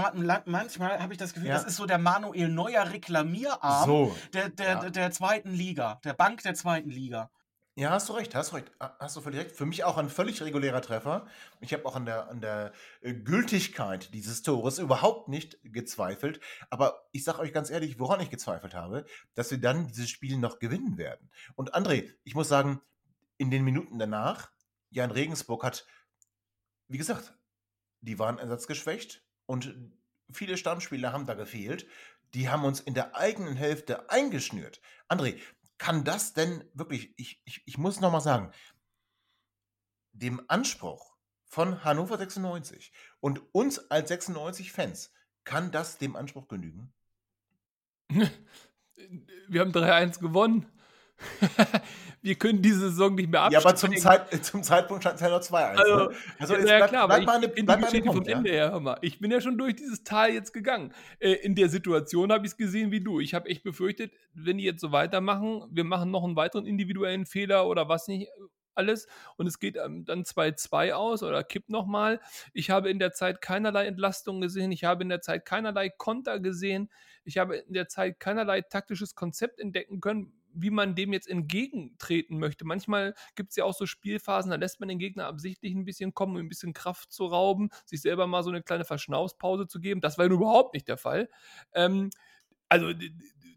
manchmal 0.47 1.01
habe 1.01 1.13
ich 1.13 1.19
das 1.19 1.33
Gefühl, 1.35 1.49
Ja. 1.49 1.55
das 1.55 1.65
ist 1.65 1.77
so 1.77 1.87
der 1.87 1.99
Manuel 1.99 2.49
Neuer 2.49 2.91
Reklamierarm 2.91 3.87
So. 3.89 4.17
der, 4.33 4.49
der, 4.51 4.67
Ja. 4.67 4.91
der, 4.91 5.11
zweiten 5.11 5.53
Liga, 5.53 6.01
der 6.05 6.15
Bank 6.15 6.43
der 6.43 6.55
zweiten 6.55 6.91
Liga. 6.91 7.31
Ja, 7.77 7.91
hast 7.91 8.09
du 8.09 8.13
recht, 8.13 8.37
hast 8.37 8.53
du 8.53 8.57
recht. 8.57 8.71
Ha- 8.81 8.97
Hast 9.01 9.17
du 9.17 9.21
völlig 9.21 9.41
recht. 9.41 9.51
Für 9.57 9.67
mich 9.67 9.83
auch 9.83 9.99
ein 9.99 10.09
völlig 10.09 10.41
regulärer 10.43 10.81
Treffer. 10.81 11.27
Ich 11.61 11.73
habe 11.73 11.85
auch 11.87 11.97
an 11.97 12.07
der, 12.07 12.29
an 12.29 12.41
der 12.41 12.73
äh, 13.01 13.13
Gültigkeit 13.15 14.15
dieses 14.15 14.43
Tores 14.43 14.79
überhaupt 14.79 15.27
nicht 15.29 15.59
gezweifelt. 15.65 16.39
Aber 16.71 17.09
ich 17.11 17.25
sage 17.25 17.41
euch 17.41 17.53
ganz 17.53 17.71
ehrlich, 17.71 17.99
woran 17.99 18.21
ich 18.21 18.31
gezweifelt 18.31 18.75
habe, 18.75 19.05
dass 19.35 19.51
wir 19.51 19.59
dann 19.59 19.89
dieses 19.89 20.09
Spiel 20.09 20.37
noch 20.39 20.61
gewinnen 20.61 20.99
werden. 20.99 21.29
Und 21.57 21.75
André, 21.75 22.13
ich 22.23 22.37
muss 22.37 22.49
sagen, 22.49 22.81
in 23.39 23.51
den 23.51 23.65
Minuten 23.65 23.99
danach, 23.99 24.53
Jan 24.91 25.11
Regensburg 25.11 25.65
hat, 25.65 25.85
wie 26.87 26.99
gesagt, 26.99 27.35
die 28.05 28.19
waren 28.19 28.39
ersatzgeschwächt 28.39 29.23
und 29.47 29.75
viele 30.31 30.57
Stammspieler 30.57 31.13
haben 31.13 31.27
da 31.27 31.35
gefehlt. 31.35 31.87
Die 32.35 32.49
haben 32.49 32.65
uns 32.65 32.81
in 32.81 32.95
der 32.95 33.17
eigenen 33.17 33.57
Hälfte 33.57 34.11
eingeschnürt. 34.11 34.81
André, 35.09 35.41
kann 35.79 36.05
das 36.05 36.33
denn 36.35 36.65
wirklich, 36.75 37.15
ich, 37.17 37.41
ich, 37.45 37.63
ich 37.67 37.79
muss 37.79 38.01
nochmal 38.01 38.21
sagen, 38.21 38.53
dem 40.13 40.43
Anspruch 40.49 41.17
von 41.47 41.85
Hannover 41.85 42.19
96 42.19 42.93
und 43.21 43.43
uns 43.55 43.91
als 43.91 44.11
96-Fans, 44.11 45.13
kann 45.45 45.71
das 45.71 45.99
dem 45.99 46.17
Anspruch 46.17 46.49
genügen? 46.49 46.93
Wir 49.49 49.61
haben 49.61 49.73
3-1 49.73 50.21
gewonnen. 50.21 50.71
wir 52.23 52.35
können 52.37 52.63
diese 52.63 52.91
Saison 52.91 53.15
nicht 53.15 53.31
mehr 53.31 53.41
Ja, 53.51 53.59
absteigen. 53.59 53.67
aber 53.67 53.77
zum, 53.77 53.97
Zeit, 53.97 54.33
äh, 54.33 54.41
zum 54.43 54.63
Zeitpunkt 54.63 55.03
stand 55.03 55.17
es 55.17 55.21
ja 55.21 55.29
noch 55.29 55.41
2-1. 55.41 55.77
Also, 55.77 55.97
ne? 55.97 56.17
also 56.39 56.55
ja, 56.55 56.61
jetzt 56.61 56.69
ja, 56.71 56.77
bleib, 56.77 56.89
klar, 56.91 57.07
bleib, 57.09 57.29
an 57.29 57.43
ich 57.43 57.55
kenn 57.55 57.67
bleib 57.67 57.79
die 57.79 57.85
Geschichte 57.85 58.13
vom 58.13 58.27
Ende 58.27 58.51
her, 58.51 58.71
hör 58.73 58.81
mal. 58.81 58.99
Ich 59.03 59.21
bin 59.21 59.31
ja 59.31 59.41
schon 59.41 59.59
durch 59.59 59.77
dieses 59.77 60.05
Tal 60.05 60.31
jetzt 60.31 60.53
gegangen. 60.53 60.93
Äh, 61.19 61.33
in 61.33 61.55
der 61.55 61.69
Situation 61.69 62.33
habe 62.33 62.47
ich 62.47 62.53
es 62.53 62.57
gesehen 62.57 62.91
wie 62.91 63.01
du. 63.01 63.21
Ich 63.21 63.35
habe 63.35 63.49
echt 63.49 63.63
befürchtet, 63.63 64.13
wenn 64.33 64.59
die 64.59 64.65
jetzt 64.65 64.81
so 64.81 64.93
weitermachen, 64.93 65.65
wir 65.71 65.85
machen 65.85 66.11
noch 66.11 66.25
einen 66.25 66.37
weiteren 66.37 66.67
individuellen 66.67 67.27
Fehler 67.27 67.67
oder 67.67 67.89
was 67.89 68.09
nicht 68.09 68.29
alles 68.75 69.07
und 69.37 69.47
es 69.47 69.59
geht 69.59 69.77
ähm, 69.77 70.05
dann 70.05 70.23
2-2 70.23 70.93
aus 70.93 71.23
oder 71.23 71.45
kippt 71.45 71.71
nochmal. 71.71 72.21
Ich 72.53 72.71
habe 72.71 72.91
in 72.91 72.99
der 72.99 73.13
Zeit 73.13 73.41
keinerlei 73.41 73.87
Entlastung 73.87 74.41
gesehen. 74.41 74.73
Ich 74.73 74.85
habe 74.85 75.03
in 75.03 75.09
der 75.09 75.21
Zeit 75.21 75.45
keinerlei 75.45 75.91
Konter 75.91 76.41
gesehen. 76.41 76.91
Ich 77.25 77.39
habe 77.39 77.57
in 77.57 77.73
der 77.73 77.89
Zeit 77.89 78.21
keinerlei 78.21 78.63
taktisches 78.63 79.15
Konzept 79.15 79.61
entdecken 79.61 80.01
können, 80.01 80.33
wie 80.55 80.71
man 80.71 80.95
dem 80.95 81.13
jetzt 81.13 81.29
entgegentreten 81.29 82.39
möchte. 82.39 82.65
Manchmal 82.65 83.15
gibt 83.35 83.51
es 83.51 83.57
ja 83.57 83.65
auch 83.65 83.75
so 83.75 83.87
Spielphasen, 83.87 84.51
da 84.51 84.57
lässt 84.57 84.81
man 84.81 84.89
den 84.89 84.99
Gegner 84.99 85.27
absichtlich 85.27 85.75
ein 85.75 85.85
bisschen 85.85 86.15
kommen, 86.15 86.37
um 86.37 86.43
ein 86.43 86.49
bisschen 86.49 86.73
Kraft 86.73 87.13
zu 87.13 87.27
rauben, 87.27 87.71
sich 87.85 88.01
selber 88.03 88.27
mal 88.27 88.43
so 88.43 88.51
eine 88.51 88.63
kleine 88.63 88.85
Verschnaufspause 88.85 89.67
zu 89.67 89.81
geben. 89.81 90.01
Das 90.01 90.19
war 90.19 90.29
nun 90.29 90.39
überhaupt 90.39 90.75
nicht 90.75 90.89
der 90.89 90.97
Fall. 90.97 91.29
Ähm, 91.75 92.11
also, 92.69 92.93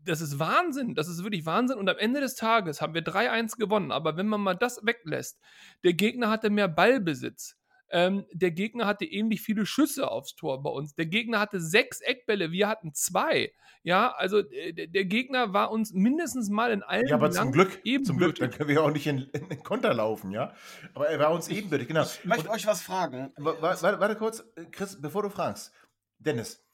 das 0.05 0.21
ist 0.21 0.39
Wahnsinn. 0.39 0.95
Das 0.95 1.07
ist 1.07 1.23
wirklich 1.23 1.45
Wahnsinn. 1.45 1.77
Und 1.77 1.89
am 1.89 1.97
Ende 1.97 2.21
des 2.21 2.35
Tages 2.35 2.81
haben 2.81 2.93
wir 2.93 3.03
3-1 3.03 3.57
gewonnen. 3.57 3.91
Aber 3.91 4.17
wenn 4.17 4.27
man 4.27 4.41
mal 4.41 4.55
das 4.55 4.85
weglässt, 4.85 5.39
der 5.83 5.93
Gegner 5.93 6.29
hatte 6.29 6.49
mehr 6.49 6.67
Ballbesitz. 6.67 7.57
Ähm, 7.89 8.25
der 8.33 8.51
Gegner 8.51 8.85
hatte 8.85 9.05
ähnlich 9.05 9.41
viele 9.41 9.65
Schüsse 9.65 10.11
aufs 10.11 10.35
Tor 10.35 10.61
bei 10.61 10.69
uns. 10.69 10.93
Der 10.95 11.05
Gegner 11.05 11.39
hatte 11.39 11.59
sechs 11.61 12.01
Eckbälle, 12.01 12.51
wir 12.51 12.67
hatten 12.67 12.93
zwei. 12.93 13.53
Ja, 13.83 14.11
also 14.11 14.39
äh, 14.39 14.73
der, 14.87 15.05
Gegner 15.05 15.53
war 15.53 15.71
uns 15.71 15.93
mindestens 15.93 16.49
mal 16.49 16.71
in 16.71 16.83
allen 16.83 17.07
Ja, 17.07 17.15
aber 17.15 17.31
zum 17.31 17.51
Glück, 17.53 17.71
zum 17.71 17.81
ebenbürtig. 17.85 18.17
Glück, 18.17 18.35
dann 18.51 18.51
können 18.57 18.69
wir 18.69 18.83
auch 18.83 18.91
nicht 18.91 19.07
in, 19.07 19.19
in 19.31 19.47
den 19.49 19.63
Konter 19.63 19.93
laufen, 19.93 20.31
ja? 20.31 20.53
Aber 20.93 21.07
er 21.07 21.17
war 21.19 21.31
uns 21.31 21.47
ebenbürtig, 21.47 21.87
genau. 21.87 22.03
Ich 22.03 22.25
möchte 22.25 22.49
Und- 22.49 22.55
euch 22.55 22.67
was 22.67 22.81
fragen. 22.81 23.31
Wa- 23.37 23.55
wa- 23.61 23.77
Warte, 23.81 23.99
warte 24.01 24.15
kurz, 24.17 24.43
äh, 24.55 24.65
Chris, 24.65 25.01
bevor 25.01 25.23
du 25.23 25.29
fragst. 25.29 25.71
Dennis, 26.19 26.67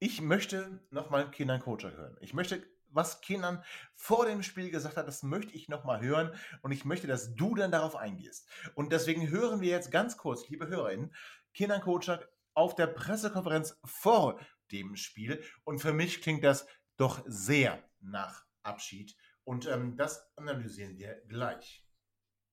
ich 0.00 0.20
möchte 0.20 0.80
nochmal 0.90 1.30
Kenan 1.30 1.60
Kocher 1.60 1.92
hören. 1.92 2.16
Ich 2.20 2.34
möchte, 2.34 2.62
was 2.90 3.20
Kenan 3.20 3.62
vor 3.94 4.26
dem 4.26 4.42
Spiel 4.42 4.70
gesagt 4.70 4.96
hat, 4.96 5.08
das 5.08 5.22
möchte 5.22 5.54
ich 5.54 5.68
nochmal 5.68 6.00
hören 6.00 6.34
und 6.62 6.72
ich 6.72 6.84
möchte, 6.84 7.06
dass 7.06 7.34
du 7.34 7.54
dann 7.54 7.70
darauf 7.70 7.96
eingehst. 7.96 8.48
Und 8.74 8.92
deswegen 8.92 9.28
hören 9.28 9.60
wir 9.60 9.70
jetzt 9.70 9.90
ganz 9.90 10.16
kurz, 10.16 10.48
liebe 10.48 10.68
HörerInnen, 10.68 11.14
Kenan 11.54 11.80
Kocher 11.80 12.28
auf 12.54 12.74
der 12.74 12.88
Pressekonferenz 12.88 13.78
vor 13.84 14.38
dem 14.72 14.96
Spiel 14.96 15.42
und 15.64 15.78
für 15.78 15.92
mich 15.92 16.20
klingt 16.22 16.44
das 16.44 16.66
doch 16.96 17.22
sehr 17.26 17.82
nach 18.00 18.44
Abschied 18.62 19.16
und 19.44 19.66
ähm, 19.66 19.96
das 19.96 20.30
analysieren 20.36 20.98
wir 20.98 21.22
gleich. 21.28 21.87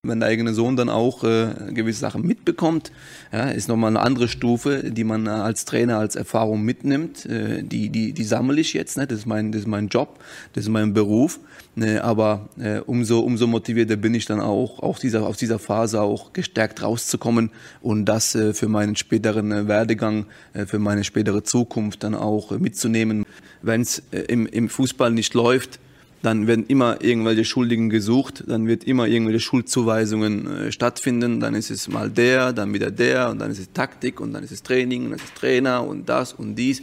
Wenn 0.07 0.19
der 0.19 0.29
eigene 0.29 0.53
Sohn 0.53 0.75
dann 0.75 0.89
auch 0.89 1.23
äh, 1.23 1.49
gewisse 1.71 1.99
Sachen 1.99 2.25
mitbekommt, 2.25 2.91
ja, 3.31 3.49
ist 3.49 3.67
nochmal 3.67 3.89
eine 3.89 4.01
andere 4.01 4.27
Stufe, 4.27 4.91
die 4.91 5.03
man 5.03 5.27
äh, 5.27 5.29
als 5.29 5.65
Trainer 5.65 5.97
als 5.97 6.15
Erfahrung 6.15 6.63
mitnimmt. 6.63 7.25
Äh, 7.25 7.63
die, 7.63 7.89
die, 7.89 8.13
die 8.13 8.23
sammle 8.23 8.59
ich 8.61 8.73
jetzt, 8.73 8.97
ne? 8.97 9.07
das, 9.07 9.19
ist 9.19 9.25
mein, 9.25 9.51
das 9.51 9.61
ist 9.61 9.67
mein 9.67 9.87
Job, 9.87 10.19
das 10.53 10.65
ist 10.65 10.69
mein 10.69 10.93
Beruf. 10.93 11.39
Ne? 11.75 12.03
Aber 12.03 12.49
äh, 12.57 12.79
umso, 12.79 13.19
umso 13.19 13.47
motivierter 13.47 13.97
bin 13.97 14.13
ich 14.13 14.25
dann 14.25 14.39
auch, 14.39 14.79
auch 14.79 14.97
dieser, 14.97 15.25
aus 15.25 15.37
dieser 15.37 15.59
Phase 15.59 16.01
auch 16.01 16.33
gestärkt 16.33 16.81
rauszukommen 16.81 17.51
und 17.81 18.05
das 18.05 18.33
äh, 18.35 18.53
für 18.53 18.67
meinen 18.67 18.95
späteren 18.95 19.51
äh, 19.51 19.67
Werdegang, 19.67 20.25
äh, 20.53 20.65
für 20.65 20.79
meine 20.79 21.03
spätere 21.03 21.43
Zukunft 21.43 22.03
dann 22.03 22.15
auch 22.15 22.51
mitzunehmen. 22.51 23.25
Wenn 23.61 23.81
es 23.81 24.03
im, 24.27 24.45
im 24.45 24.69
Fußball 24.69 25.11
nicht 25.11 25.33
läuft, 25.33 25.79
dann 26.25 26.47
werden 26.47 26.65
immer 26.67 27.03
irgendwelche 27.03 27.45
Schuldigen 27.45 27.91
gesucht, 27.91 28.43
dann 28.47 28.67
wird 28.67 28.83
immer 28.85 29.05
irgendwelche 29.05 29.39
Schuldzuweisungen 29.39 30.47
äh, 30.47 30.71
stattfinden, 30.71 31.39
dann 31.39 31.53
ist 31.53 31.69
es 31.69 31.87
mal 31.87 32.09
der, 32.09 32.51
dann 32.51 32.73
wieder 32.73 32.89
der 32.89 33.29
und 33.29 33.37
dann 33.37 33.51
ist 33.51 33.59
es 33.59 33.71
Taktik 33.71 34.19
und 34.19 34.33
dann 34.33 34.43
ist 34.43 34.51
es 34.51 34.63
Training 34.63 35.05
und 35.05 35.11
dann 35.11 35.19
ist 35.19 35.25
es 35.25 35.33
Trainer 35.35 35.85
und 35.85 36.09
das 36.09 36.33
und 36.33 36.55
dies. 36.55 36.81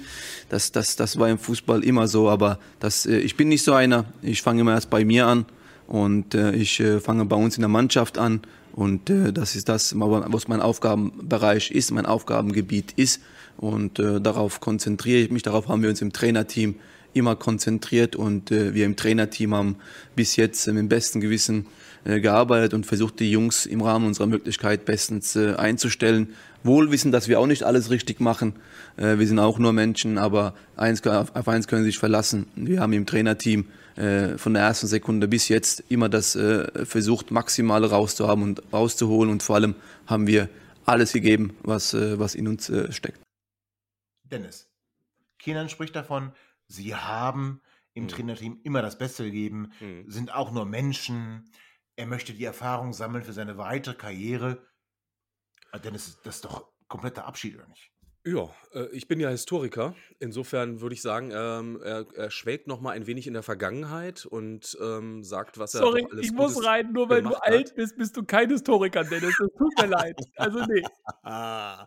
Das, 0.48 0.70
das, 0.70 0.94
das 0.94 1.18
war 1.18 1.28
im 1.28 1.38
Fußball 1.38 1.82
immer 1.82 2.06
so, 2.06 2.30
aber 2.30 2.60
das, 2.78 3.04
äh, 3.04 3.18
ich 3.18 3.36
bin 3.36 3.48
nicht 3.48 3.64
so 3.64 3.72
einer. 3.72 4.04
Ich 4.22 4.42
fange 4.42 4.60
immer 4.60 4.74
erst 4.74 4.90
bei 4.90 5.04
mir 5.04 5.26
an 5.26 5.44
und 5.88 6.36
äh, 6.36 6.52
ich 6.52 6.78
äh, 6.78 7.00
fange 7.00 7.24
bei 7.24 7.36
uns 7.36 7.56
in 7.56 7.62
der 7.62 7.68
Mannschaft 7.68 8.18
an 8.18 8.42
und 8.70 9.10
äh, 9.10 9.32
das 9.32 9.56
ist 9.56 9.68
das, 9.68 9.92
was 9.98 10.46
mein 10.46 10.60
Aufgabenbereich 10.60 11.72
ist, 11.72 11.90
mein 11.90 12.06
Aufgabengebiet 12.06 12.92
ist 12.94 13.20
und 13.56 13.98
äh, 13.98 14.20
darauf 14.20 14.60
konzentriere 14.60 15.18
ich 15.18 15.30
mich, 15.32 15.42
darauf 15.42 15.66
haben 15.66 15.82
wir 15.82 15.90
uns 15.90 16.00
im 16.00 16.12
Trainerteam 16.12 16.76
immer 17.14 17.36
konzentriert 17.36 18.16
und 18.16 18.50
äh, 18.50 18.74
wir 18.74 18.86
im 18.86 18.96
Trainerteam 18.96 19.54
haben 19.54 19.76
bis 20.16 20.36
jetzt 20.36 20.66
äh, 20.66 20.72
mit 20.72 20.80
dem 20.80 20.88
besten 20.88 21.20
Gewissen 21.20 21.66
äh, 22.04 22.20
gearbeitet 22.20 22.74
und 22.74 22.86
versucht, 22.86 23.20
die 23.20 23.30
Jungs 23.30 23.66
im 23.66 23.80
Rahmen 23.80 24.06
unserer 24.06 24.26
Möglichkeit 24.26 24.84
bestens 24.84 25.36
äh, 25.36 25.54
einzustellen. 25.54 26.34
Wohl 26.64 26.90
wissen, 26.90 27.12
dass 27.12 27.28
wir 27.28 27.40
auch 27.40 27.46
nicht 27.46 27.64
alles 27.64 27.90
richtig 27.90 28.20
machen. 28.20 28.54
Äh, 28.96 29.18
wir 29.18 29.26
sind 29.26 29.38
auch 29.38 29.58
nur 29.58 29.72
Menschen, 29.72 30.18
aber 30.18 30.54
eins, 30.76 31.06
auf, 31.06 31.34
auf 31.34 31.48
eins 31.48 31.68
können 31.68 31.82
Sie 31.82 31.90
sich 31.90 31.98
verlassen. 31.98 32.46
Wir 32.56 32.80
haben 32.80 32.92
im 32.92 33.06
Trainerteam 33.06 33.66
äh, 33.96 34.38
von 34.38 34.54
der 34.54 34.62
ersten 34.62 34.86
Sekunde 34.86 35.28
bis 35.28 35.48
jetzt 35.48 35.84
immer 35.88 36.08
das 36.08 36.34
äh, 36.34 36.84
versucht, 36.84 37.30
Maximale 37.30 37.90
rauszuhaben 37.90 38.42
und 38.42 38.62
rauszuholen 38.72 39.30
und 39.30 39.42
vor 39.42 39.56
allem 39.56 39.74
haben 40.06 40.26
wir 40.26 40.48
alles 40.86 41.12
gegeben, 41.12 41.56
was, 41.62 41.94
äh, 41.94 42.18
was 42.18 42.34
in 42.34 42.48
uns 42.48 42.68
äh, 42.68 42.90
steckt. 42.92 43.20
Dennis, 44.30 44.66
Kenan 45.38 45.68
spricht 45.68 45.94
davon, 45.94 46.32
sie 46.72 46.94
haben 46.94 47.60
im 47.94 48.04
Mhm. 48.04 48.08
Trainerteam 48.08 48.60
immer 48.64 48.82
das 48.82 48.96
Beste 48.98 49.24
gegeben, 49.24 49.72
Mhm. 49.80 50.04
sind 50.10 50.34
auch 50.34 50.50
nur 50.52 50.64
Menschen. 50.64 51.50
Er 51.96 52.06
möchte 52.06 52.32
die 52.32 52.44
Erfahrung 52.44 52.92
sammeln 52.92 53.22
für 53.24 53.32
seine 53.34 53.58
weitere 53.58 53.94
Karriere. 53.94 54.66
Ah, 55.72 55.78
Dennis, 55.78 56.18
das 56.24 56.36
ist 56.36 56.44
doch 56.44 56.68
kompletter 56.88 57.26
Abschied, 57.26 57.54
oder 57.56 57.68
nicht? 57.68 57.90
Ja, 58.24 58.48
äh, 58.72 58.86
ich 58.92 59.08
bin 59.08 59.18
ja 59.18 59.28
Historiker. 59.30 59.94
Insofern 60.20 60.80
würde 60.80 60.94
ich 60.94 61.02
sagen, 61.02 61.32
ähm, 61.34 61.80
er, 61.82 62.06
er 62.14 62.30
schwelgt 62.30 62.68
noch 62.68 62.80
mal 62.80 62.92
ein 62.92 63.06
wenig 63.08 63.26
in 63.26 63.34
der 63.34 63.42
Vergangenheit 63.42 64.24
und 64.26 64.78
ähm, 64.80 65.24
sagt, 65.24 65.58
was 65.58 65.74
er 65.74 65.80
Sorry, 65.80 66.02
doch 66.02 66.12
alles 66.12 66.26
ich 66.26 66.32
muss 66.32 66.54
Gutes 66.54 66.68
rein, 66.68 66.92
nur 66.92 67.08
weil 67.10 67.22
du 67.22 67.30
gemacht 67.30 67.42
alt 67.44 67.70
hat. 67.70 67.74
bist, 67.76 67.96
bist 67.98 68.16
du 68.16 68.24
kein 68.24 68.48
Historiker, 68.48 69.02
Dennis. 69.02 69.34
Das 69.38 69.48
tut 69.58 69.76
mir 69.76 69.86
leid. 70.14 70.20
Also 70.36 70.64
nee. 70.66 70.82
ah, 71.24 71.86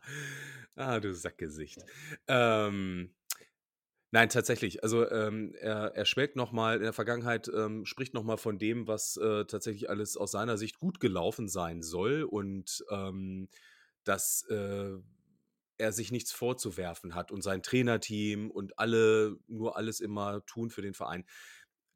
ah, 0.76 1.00
du 1.00 1.14
Sackgesicht. 1.14 1.80
Ähm, 2.28 3.15
nein, 4.12 4.30
tatsächlich. 4.30 4.84
Also 4.84 5.10
ähm, 5.10 5.54
er, 5.60 5.96
er 5.96 6.06
schwelgt 6.06 6.36
noch 6.36 6.52
mal 6.52 6.78
in 6.78 6.84
der 6.84 6.94
Vergangenheit, 6.94 7.50
ähm, 7.54 7.86
spricht 7.86 8.14
noch 8.14 8.24
mal 8.24 8.38
von 8.38 8.58
dem, 8.58 8.88
was 8.88 9.18
äh, 9.18 9.46
tatsächlich 9.46 9.90
alles 9.90 10.18
aus 10.18 10.32
seiner 10.32 10.58
Sicht 10.58 10.80
gut 10.80 11.00
gelaufen 11.00 11.48
sein 11.48 11.82
soll 11.82 12.24
und 12.24 12.84
ähm, 12.92 13.50
dass 14.04 14.44
äh, 14.50 14.98
er 15.78 15.92
sich 15.92 16.12
nichts 16.12 16.32
vorzuwerfen 16.32 17.16
hat 17.16 17.32
und 17.32 17.42
sein 17.42 17.62
Trainerteam 17.62 18.50
und 18.50 18.80
alle 18.80 19.38
nur 19.48 19.78
alles 19.78 20.00
immer 20.00 20.46
tun 20.46 20.70
für 20.70 20.82
den 20.82 20.94
Verein. 20.94 21.26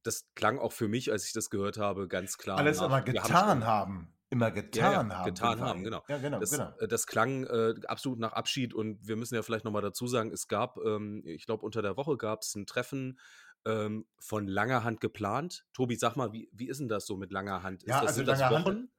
Das 0.04 0.26
klang 0.36 0.60
auch 0.60 0.72
für 0.74 0.88
mich, 0.88 1.12
als 1.12 1.26
ich 1.26 1.34
das 1.34 1.50
gehört 1.50 1.78
habe, 1.78 2.08
ganz 2.08 2.38
klar. 2.38 2.58
Alles 2.58 2.80
nach, 2.80 2.90
haben 2.90 3.06
getan 3.06 3.66
haben. 3.66 4.14
Immer 4.32 4.48
ja, 4.48 4.54
getan 4.54 5.10
ja, 5.10 5.18
haben. 5.18 5.26
getan 5.26 5.60
haben, 5.62 5.84
genau. 5.84 6.04
Ja, 6.08 6.18
genau, 6.20 6.40
Das, 6.40 6.52
genau. 6.52 6.72
äh, 6.80 6.88
das 6.88 7.08
klang 7.08 7.46
äh, 7.46 7.74
absolut 7.88 8.20
nach 8.20 8.34
Abschied 8.34 8.74
und 8.76 9.08
wir 9.08 9.16
müssen 9.16 9.34
ja 9.36 9.42
vielleicht 9.42 9.66
nochmal 9.66 9.82
dazu 9.82 10.06
sagen, 10.08 10.32
es 10.32 10.48
gab, 10.48 10.78
ähm, 10.78 11.24
ich 11.26 11.46
glaube, 11.48 11.66
unter 11.66 11.82
der 11.82 11.98
Woche 11.98 12.16
gab 12.18 12.42
es 12.44 12.54
ein 12.56 12.68
Treffen 12.68 13.20
ähm, 13.66 14.06
von 14.20 14.48
langer 14.48 14.84
Hand 14.84 15.02
geplant. 15.02 15.66
Tobi, 15.74 15.96
sag 15.96 16.16
mal, 16.16 16.32
wie, 16.32 16.50
wie 16.54 16.68
ist 16.70 16.80
denn 16.80 16.88
das 16.90 17.08
so 17.08 17.18
mit 17.18 17.32
langer 17.32 17.64
Hand? 17.64 17.84
Ist 17.84 17.90
Ja, 17.90 18.02
das, 18.02 18.10
also 18.10 18.18
sind 18.18 18.28
das 18.28 18.40
lange 18.40 18.56
Hand- 18.58 18.66
Wochen? 18.68 18.90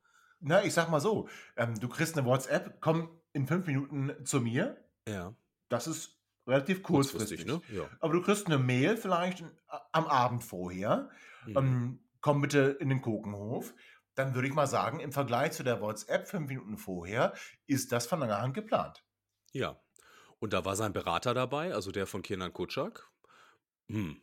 Na, 0.40 0.64
ich 0.64 0.72
sag 0.74 0.90
mal 0.90 1.00
so, 1.00 1.28
ähm, 1.56 1.78
du 1.78 1.88
kriegst 1.88 2.16
eine 2.18 2.26
WhatsApp, 2.26 2.80
komm 2.80 3.10
in 3.32 3.46
fünf 3.46 3.66
Minuten 3.66 4.12
zu 4.24 4.40
mir. 4.40 4.76
Ja, 5.06 5.34
Das 5.68 5.86
ist 5.86 6.18
relativ 6.46 6.82
kurzfristig. 6.82 7.46
kurzfristig, 7.46 7.70
ne? 7.76 7.82
Ja. 7.82 7.88
Aber 8.00 8.14
du 8.14 8.22
kriegst 8.22 8.46
eine 8.46 8.58
Mail 8.58 8.96
vielleicht 8.96 9.44
a- 9.68 9.80
am 9.92 10.06
Abend 10.06 10.42
vorher. 10.42 11.10
Mhm. 11.46 11.56
Ähm, 11.56 11.98
komm 12.20 12.40
bitte 12.40 12.76
in 12.80 12.88
den 12.88 13.00
Kokenhof. 13.02 13.74
Dann 14.20 14.34
würde 14.34 14.48
ich 14.48 14.54
mal 14.54 14.66
sagen, 14.66 15.00
im 15.00 15.12
Vergleich 15.12 15.52
zu 15.52 15.62
der 15.62 15.80
WhatsApp 15.80 16.28
fünf 16.28 16.48
Minuten 16.48 16.76
vorher 16.76 17.32
ist 17.66 17.90
das 17.90 18.06
von 18.06 18.20
langer 18.20 18.42
Hand 18.42 18.52
geplant. 18.52 19.02
Ja. 19.52 19.80
Und 20.40 20.52
da 20.52 20.66
war 20.66 20.76
sein 20.76 20.92
Berater 20.92 21.32
dabei, 21.32 21.72
also 21.72 21.90
der 21.90 22.06
von 22.06 22.20
Kenan 22.20 22.52
Kutschak. 22.52 23.10
Hm. 23.88 24.20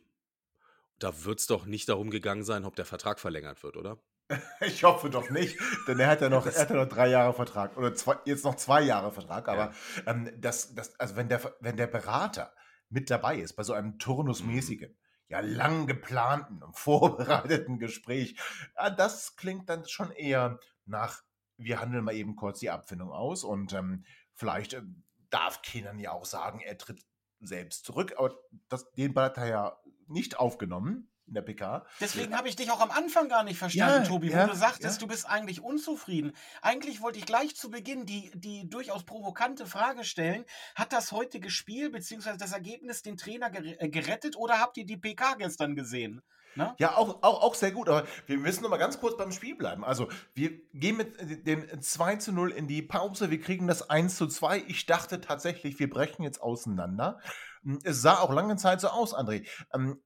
Da 1.00 1.24
wird 1.24 1.40
es 1.40 1.48
doch 1.48 1.66
nicht 1.66 1.88
darum 1.88 2.10
gegangen 2.10 2.44
sein, 2.44 2.64
ob 2.64 2.76
der 2.76 2.84
Vertrag 2.84 3.18
verlängert 3.18 3.64
wird, 3.64 3.76
oder? 3.76 3.98
Ich 4.60 4.84
hoffe 4.84 5.10
doch 5.10 5.30
nicht, 5.30 5.58
denn 5.88 5.98
er 5.98 6.06
hat 6.06 6.20
ja 6.20 6.28
noch, 6.28 6.46
er 6.46 6.60
hat 6.60 6.70
ja 6.70 6.76
noch 6.76 6.88
drei 6.88 7.08
Jahre 7.08 7.34
Vertrag 7.34 7.76
oder 7.76 7.92
zwei, 7.94 8.18
jetzt 8.24 8.44
noch 8.44 8.54
zwei 8.54 8.82
Jahre 8.82 9.10
Vertrag. 9.10 9.48
Aber 9.48 9.72
ähm, 10.06 10.30
das, 10.36 10.76
das, 10.76 10.94
also 11.00 11.16
wenn 11.16 11.28
der, 11.28 11.40
wenn 11.58 11.76
der 11.76 11.88
Berater 11.88 12.54
mit 12.88 13.10
dabei 13.10 13.38
ist 13.38 13.54
bei 13.54 13.64
so 13.64 13.72
einem 13.72 13.98
turnusmäßigen, 13.98 14.96
ja 15.28 15.40
lang 15.40 15.86
geplanten 15.86 16.62
und 16.62 16.76
vorbereiteten 16.76 17.78
Gespräch, 17.78 18.36
ja, 18.76 18.90
das 18.90 19.36
klingt 19.36 19.68
dann 19.68 19.86
schon 19.86 20.10
eher 20.10 20.58
nach, 20.86 21.22
wir 21.56 21.80
handeln 21.80 22.04
mal 22.04 22.14
eben 22.14 22.36
kurz 22.36 22.60
die 22.60 22.70
Abfindung 22.70 23.12
aus 23.12 23.44
und 23.44 23.72
ähm, 23.72 24.04
vielleicht 24.32 24.74
ähm, 24.74 25.04
darf 25.30 25.62
Kenan 25.62 25.98
ja 25.98 26.12
auch 26.12 26.24
sagen, 26.24 26.60
er 26.60 26.78
tritt 26.78 27.04
selbst 27.40 27.84
zurück, 27.84 28.14
aber 28.16 28.34
das, 28.68 28.90
den 28.92 29.14
Ball 29.14 29.26
hat 29.26 29.36
er 29.38 29.46
ja 29.46 29.80
nicht 30.06 30.38
aufgenommen 30.38 31.10
in 31.28 31.34
der 31.34 31.42
PK. 31.42 31.86
Deswegen 32.00 32.36
habe 32.36 32.48
ich 32.48 32.56
dich 32.56 32.70
auch 32.70 32.80
am 32.80 32.90
Anfang 32.90 33.28
gar 33.28 33.44
nicht 33.44 33.58
verstanden, 33.58 34.02
Ja, 34.02 34.08
Tobi, 34.08 34.30
ja, 34.30 34.44
wo 34.44 34.50
du 34.52 34.56
sagtest, 34.56 35.00
ja. 35.00 35.06
du 35.06 35.06
bist 35.06 35.28
eigentlich 35.28 35.62
unzufrieden. 35.62 36.32
Eigentlich 36.62 37.00
wollte 37.00 37.18
ich 37.18 37.26
gleich 37.26 37.54
zu 37.54 37.70
Beginn 37.70 38.06
die, 38.06 38.30
die 38.34 38.68
durchaus 38.68 39.04
provokante 39.04 39.66
Frage 39.66 40.04
stellen: 40.04 40.44
Hat 40.74 40.92
das 40.92 41.12
heutige 41.12 41.50
Spiel 41.50 41.90
bzw. 41.90 42.36
das 42.36 42.52
Ergebnis 42.52 43.02
den 43.02 43.16
Trainer 43.16 43.50
äh, 43.54 43.88
gerettet 43.88 44.36
oder 44.36 44.60
habt 44.60 44.76
ihr 44.76 44.86
die 44.86 44.96
PK 44.96 45.34
gestern 45.34 45.76
gesehen? 45.76 46.22
Ne? 46.54 46.74
Ja, 46.78 46.96
auch, 46.96 47.22
auch, 47.22 47.42
auch 47.42 47.54
sehr 47.54 47.70
gut, 47.70 47.88
aber 47.88 48.06
wir 48.26 48.38
müssen 48.38 48.62
noch 48.62 48.70
mal 48.70 48.78
ganz 48.78 48.98
kurz 48.98 49.16
beim 49.16 49.30
Spiel 49.30 49.54
bleiben. 49.54 49.84
Also, 49.84 50.08
wir 50.34 50.50
gehen 50.72 50.96
mit 50.96 51.16
äh, 51.20 51.40
dem 51.40 51.80
2 51.80 52.16
zu 52.16 52.32
0 52.32 52.50
in 52.50 52.66
die 52.66 52.82
Pause, 52.82 53.30
wir 53.30 53.40
kriegen 53.40 53.68
das 53.68 53.88
1 53.88 54.16
zu 54.16 54.26
2. 54.26 54.64
Ich 54.66 54.86
dachte 54.86 55.20
tatsächlich, 55.20 55.78
wir 55.78 55.88
brechen 55.88 56.22
jetzt 56.24 56.42
auseinander. 56.42 57.20
Hm, 57.62 57.78
Es 57.84 58.02
sah 58.02 58.18
auch 58.18 58.32
lange 58.32 58.56
Zeit 58.56 58.80
so 58.80 58.88
aus, 58.88 59.14
André. 59.14 59.46
Ähm, 59.72 60.02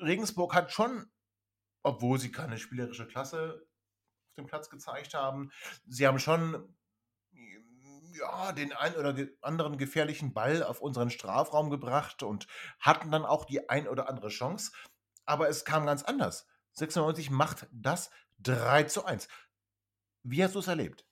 Regensburg 0.00 0.54
hat 0.54 0.72
schon, 0.72 1.10
obwohl 1.82 2.18
sie 2.18 2.32
keine 2.32 2.58
spielerische 2.58 3.06
Klasse 3.06 3.66
auf 4.30 4.34
dem 4.36 4.46
Platz 4.46 4.70
gezeigt 4.70 5.14
haben, 5.14 5.50
sie 5.86 6.06
haben 6.06 6.18
schon 6.18 6.76
ja, 8.20 8.52
den 8.52 8.72
ein 8.72 8.94
oder 8.96 9.14
anderen 9.40 9.78
gefährlichen 9.78 10.32
Ball 10.32 10.62
auf 10.62 10.80
unseren 10.80 11.10
Strafraum 11.10 11.70
gebracht 11.70 12.22
und 12.22 12.46
hatten 12.78 13.10
dann 13.10 13.24
auch 13.24 13.44
die 13.44 13.68
ein 13.68 13.88
oder 13.88 14.08
andere 14.08 14.28
Chance. 14.28 14.72
Aber 15.24 15.48
es 15.48 15.64
kam 15.64 15.86
ganz 15.86 16.02
anders. 16.02 16.46
96 16.72 17.30
macht 17.30 17.66
das 17.72 18.10
3 18.40 18.84
zu 18.84 19.04
1. 19.04 19.28
Wie 20.22 20.42
hast 20.42 20.54
du 20.54 20.58
es 20.60 20.68
erlebt? 20.68 21.06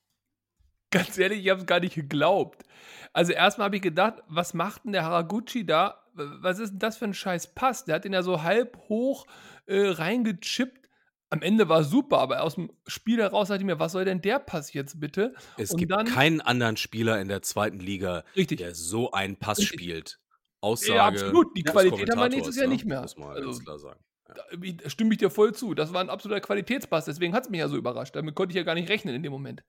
Ganz 0.90 1.18
ehrlich, 1.18 1.44
ich 1.44 1.50
habe 1.50 1.60
es 1.60 1.66
gar 1.66 1.80
nicht 1.80 1.94
geglaubt. 1.94 2.64
Also 3.12 3.32
erstmal 3.32 3.66
habe 3.66 3.76
ich 3.76 3.82
gedacht, 3.82 4.22
was 4.26 4.54
macht 4.54 4.84
denn 4.84 4.92
der 4.92 5.04
Haraguchi 5.04 5.66
da? 5.66 6.07
Was 6.18 6.58
ist 6.58 6.70
denn 6.72 6.78
das 6.78 6.96
für 6.96 7.04
ein 7.06 7.14
scheiß 7.14 7.54
Pass? 7.54 7.84
Der 7.84 7.94
hat 7.96 8.04
den 8.04 8.12
ja 8.12 8.22
so 8.22 8.42
halb 8.42 8.76
hoch 8.88 9.26
äh, 9.66 9.88
reingechippt. 9.88 10.88
Am 11.30 11.42
Ende 11.42 11.68
war 11.68 11.80
es 11.80 11.90
super, 11.90 12.18
aber 12.18 12.42
aus 12.42 12.54
dem 12.54 12.70
Spiel 12.86 13.18
heraus 13.20 13.48
dachte 13.48 13.60
ich 13.60 13.66
mir, 13.66 13.78
was 13.78 13.92
soll 13.92 14.04
denn 14.06 14.22
der 14.22 14.38
Pass 14.38 14.72
jetzt 14.72 14.98
bitte? 14.98 15.34
Es 15.58 15.70
Und 15.72 15.78
gibt 15.78 15.92
dann- 15.92 16.06
keinen 16.06 16.40
anderen 16.40 16.76
Spieler 16.78 17.20
in 17.20 17.28
der 17.28 17.42
zweiten 17.42 17.78
Liga, 17.80 18.24
Richtig. 18.34 18.58
der 18.58 18.74
so 18.74 19.12
einen 19.12 19.36
Pass 19.36 19.58
Richtig. 19.58 19.80
spielt. 19.80 20.18
Aussage. 20.60 20.94
Ja, 20.96 21.06
absolut. 21.06 21.56
Die 21.56 21.62
Qualität 21.62 22.10
haben 22.10 22.18
wir 22.18 22.28
nächstes 22.30 22.56
Jahr 22.56 22.66
ne? 22.66 22.72
nicht 22.72 22.84
mehr. 22.86 23.02
Muss 23.02 23.16
man 23.16 23.28
Also, 23.30 23.42
ganz 23.50 23.64
klar 23.64 23.78
sagen. 23.78 24.00
Da 24.34 24.42
ich- 24.62 24.90
stimme 24.90 25.12
ich 25.12 25.18
dir 25.18 25.30
voll 25.30 25.54
zu. 25.54 25.74
Das 25.74 25.92
war 25.92 26.00
ein 26.00 26.10
absoluter 26.10 26.40
Qualitätspass, 26.40 27.04
deswegen 27.04 27.32
hat 27.34 27.44
es 27.44 27.50
mich 27.50 27.60
ja 27.60 27.68
so 27.68 27.76
überrascht. 27.76 28.16
Damit 28.16 28.34
konnte 28.34 28.52
ich 28.52 28.56
ja 28.56 28.62
gar 28.62 28.74
nicht 28.74 28.88
rechnen 28.88 29.14
in 29.14 29.22
dem 29.22 29.30
Moment. 29.32 29.62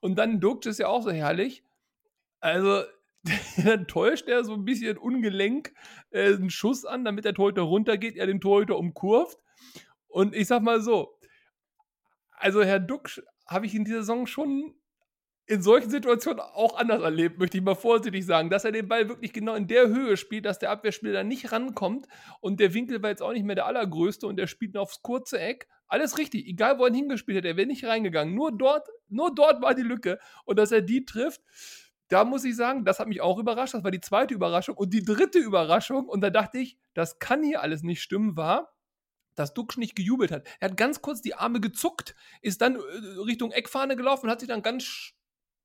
Und 0.00 0.16
dann 0.16 0.40
Dukt 0.40 0.66
ist 0.66 0.78
ja 0.78 0.88
auch 0.88 1.02
so 1.02 1.10
herrlich. 1.10 1.62
Also, 2.40 2.82
dann 3.64 3.86
täuscht 3.86 4.28
er 4.28 4.44
so 4.44 4.54
ein 4.54 4.64
bisschen 4.64 4.98
ungelenk 4.98 5.72
äh, 6.10 6.34
einen 6.34 6.50
Schuss 6.50 6.84
an, 6.84 7.04
damit 7.04 7.24
der 7.24 7.34
Torhüter 7.34 7.62
runtergeht, 7.62 8.16
er 8.16 8.26
den 8.26 8.40
Torhüter 8.40 8.78
umkurvt. 8.78 9.38
Und 10.08 10.34
ich 10.34 10.46
sag 10.46 10.62
mal 10.62 10.80
so, 10.80 11.18
also 12.36 12.62
Herr 12.62 12.80
Duck 12.80 13.10
habe 13.46 13.66
ich 13.66 13.74
in 13.74 13.84
dieser 13.84 13.98
Saison 13.98 14.26
schon 14.26 14.74
in 15.48 15.62
solchen 15.62 15.90
Situationen 15.90 16.40
auch 16.40 16.76
anders 16.76 17.02
erlebt, 17.02 17.38
möchte 17.38 17.56
ich 17.56 17.62
mal 17.62 17.76
vorsichtig 17.76 18.26
sagen, 18.26 18.50
dass 18.50 18.64
er 18.64 18.72
den 18.72 18.88
Ball 18.88 19.08
wirklich 19.08 19.32
genau 19.32 19.54
in 19.54 19.68
der 19.68 19.86
Höhe 19.86 20.16
spielt, 20.16 20.44
dass 20.44 20.58
der 20.58 20.70
Abwehrspieler 20.70 21.12
da 21.12 21.22
nicht 21.22 21.52
rankommt 21.52 22.08
und 22.40 22.58
der 22.58 22.74
Winkel 22.74 23.00
war 23.02 23.10
jetzt 23.10 23.22
auch 23.22 23.32
nicht 23.32 23.44
mehr 23.44 23.54
der 23.54 23.66
allergrößte 23.66 24.26
und 24.26 24.36
der 24.36 24.48
spielt 24.48 24.74
nur 24.74 24.82
aufs 24.82 25.02
kurze 25.02 25.38
Eck. 25.38 25.68
Alles 25.86 26.18
richtig, 26.18 26.48
egal 26.48 26.80
wo 26.80 26.86
er 26.86 26.92
hingespielt 26.92 27.38
hat, 27.38 27.44
er 27.44 27.56
wäre 27.56 27.68
nicht 27.68 27.84
reingegangen. 27.84 28.34
Nur 28.34 28.56
dort, 28.56 28.88
nur 29.08 29.32
dort 29.32 29.62
war 29.62 29.74
die 29.74 29.82
Lücke 29.82 30.18
und 30.46 30.58
dass 30.58 30.72
er 30.72 30.82
die 30.82 31.04
trifft, 31.04 31.40
da 32.08 32.24
muss 32.24 32.44
ich 32.44 32.56
sagen, 32.56 32.84
das 32.84 32.98
hat 32.98 33.08
mich 33.08 33.20
auch 33.20 33.38
überrascht. 33.38 33.74
Das 33.74 33.84
war 33.84 33.90
die 33.90 34.00
zweite 34.00 34.34
Überraschung 34.34 34.76
und 34.76 34.92
die 34.92 35.04
dritte 35.04 35.38
Überraschung 35.38 36.08
und 36.08 36.20
da 36.20 36.30
dachte 36.30 36.58
ich, 36.58 36.78
das 36.94 37.18
kann 37.18 37.42
hier 37.42 37.62
alles 37.62 37.82
nicht 37.82 38.02
stimmen, 38.02 38.36
war, 38.36 38.74
dass 39.34 39.54
Duxch 39.54 39.76
nicht 39.76 39.96
gejubelt 39.96 40.30
hat. 40.30 40.46
Er 40.60 40.70
hat 40.70 40.76
ganz 40.76 41.02
kurz 41.02 41.20
die 41.20 41.34
Arme 41.34 41.60
gezuckt, 41.60 42.14
ist 42.42 42.60
dann 42.60 42.76
äh, 42.76 42.80
Richtung 43.24 43.52
Eckfahne 43.52 43.96
gelaufen 43.96 44.26
und 44.26 44.30
hat 44.30 44.40
sich 44.40 44.48
dann 44.48 44.62
ganz 44.62 45.14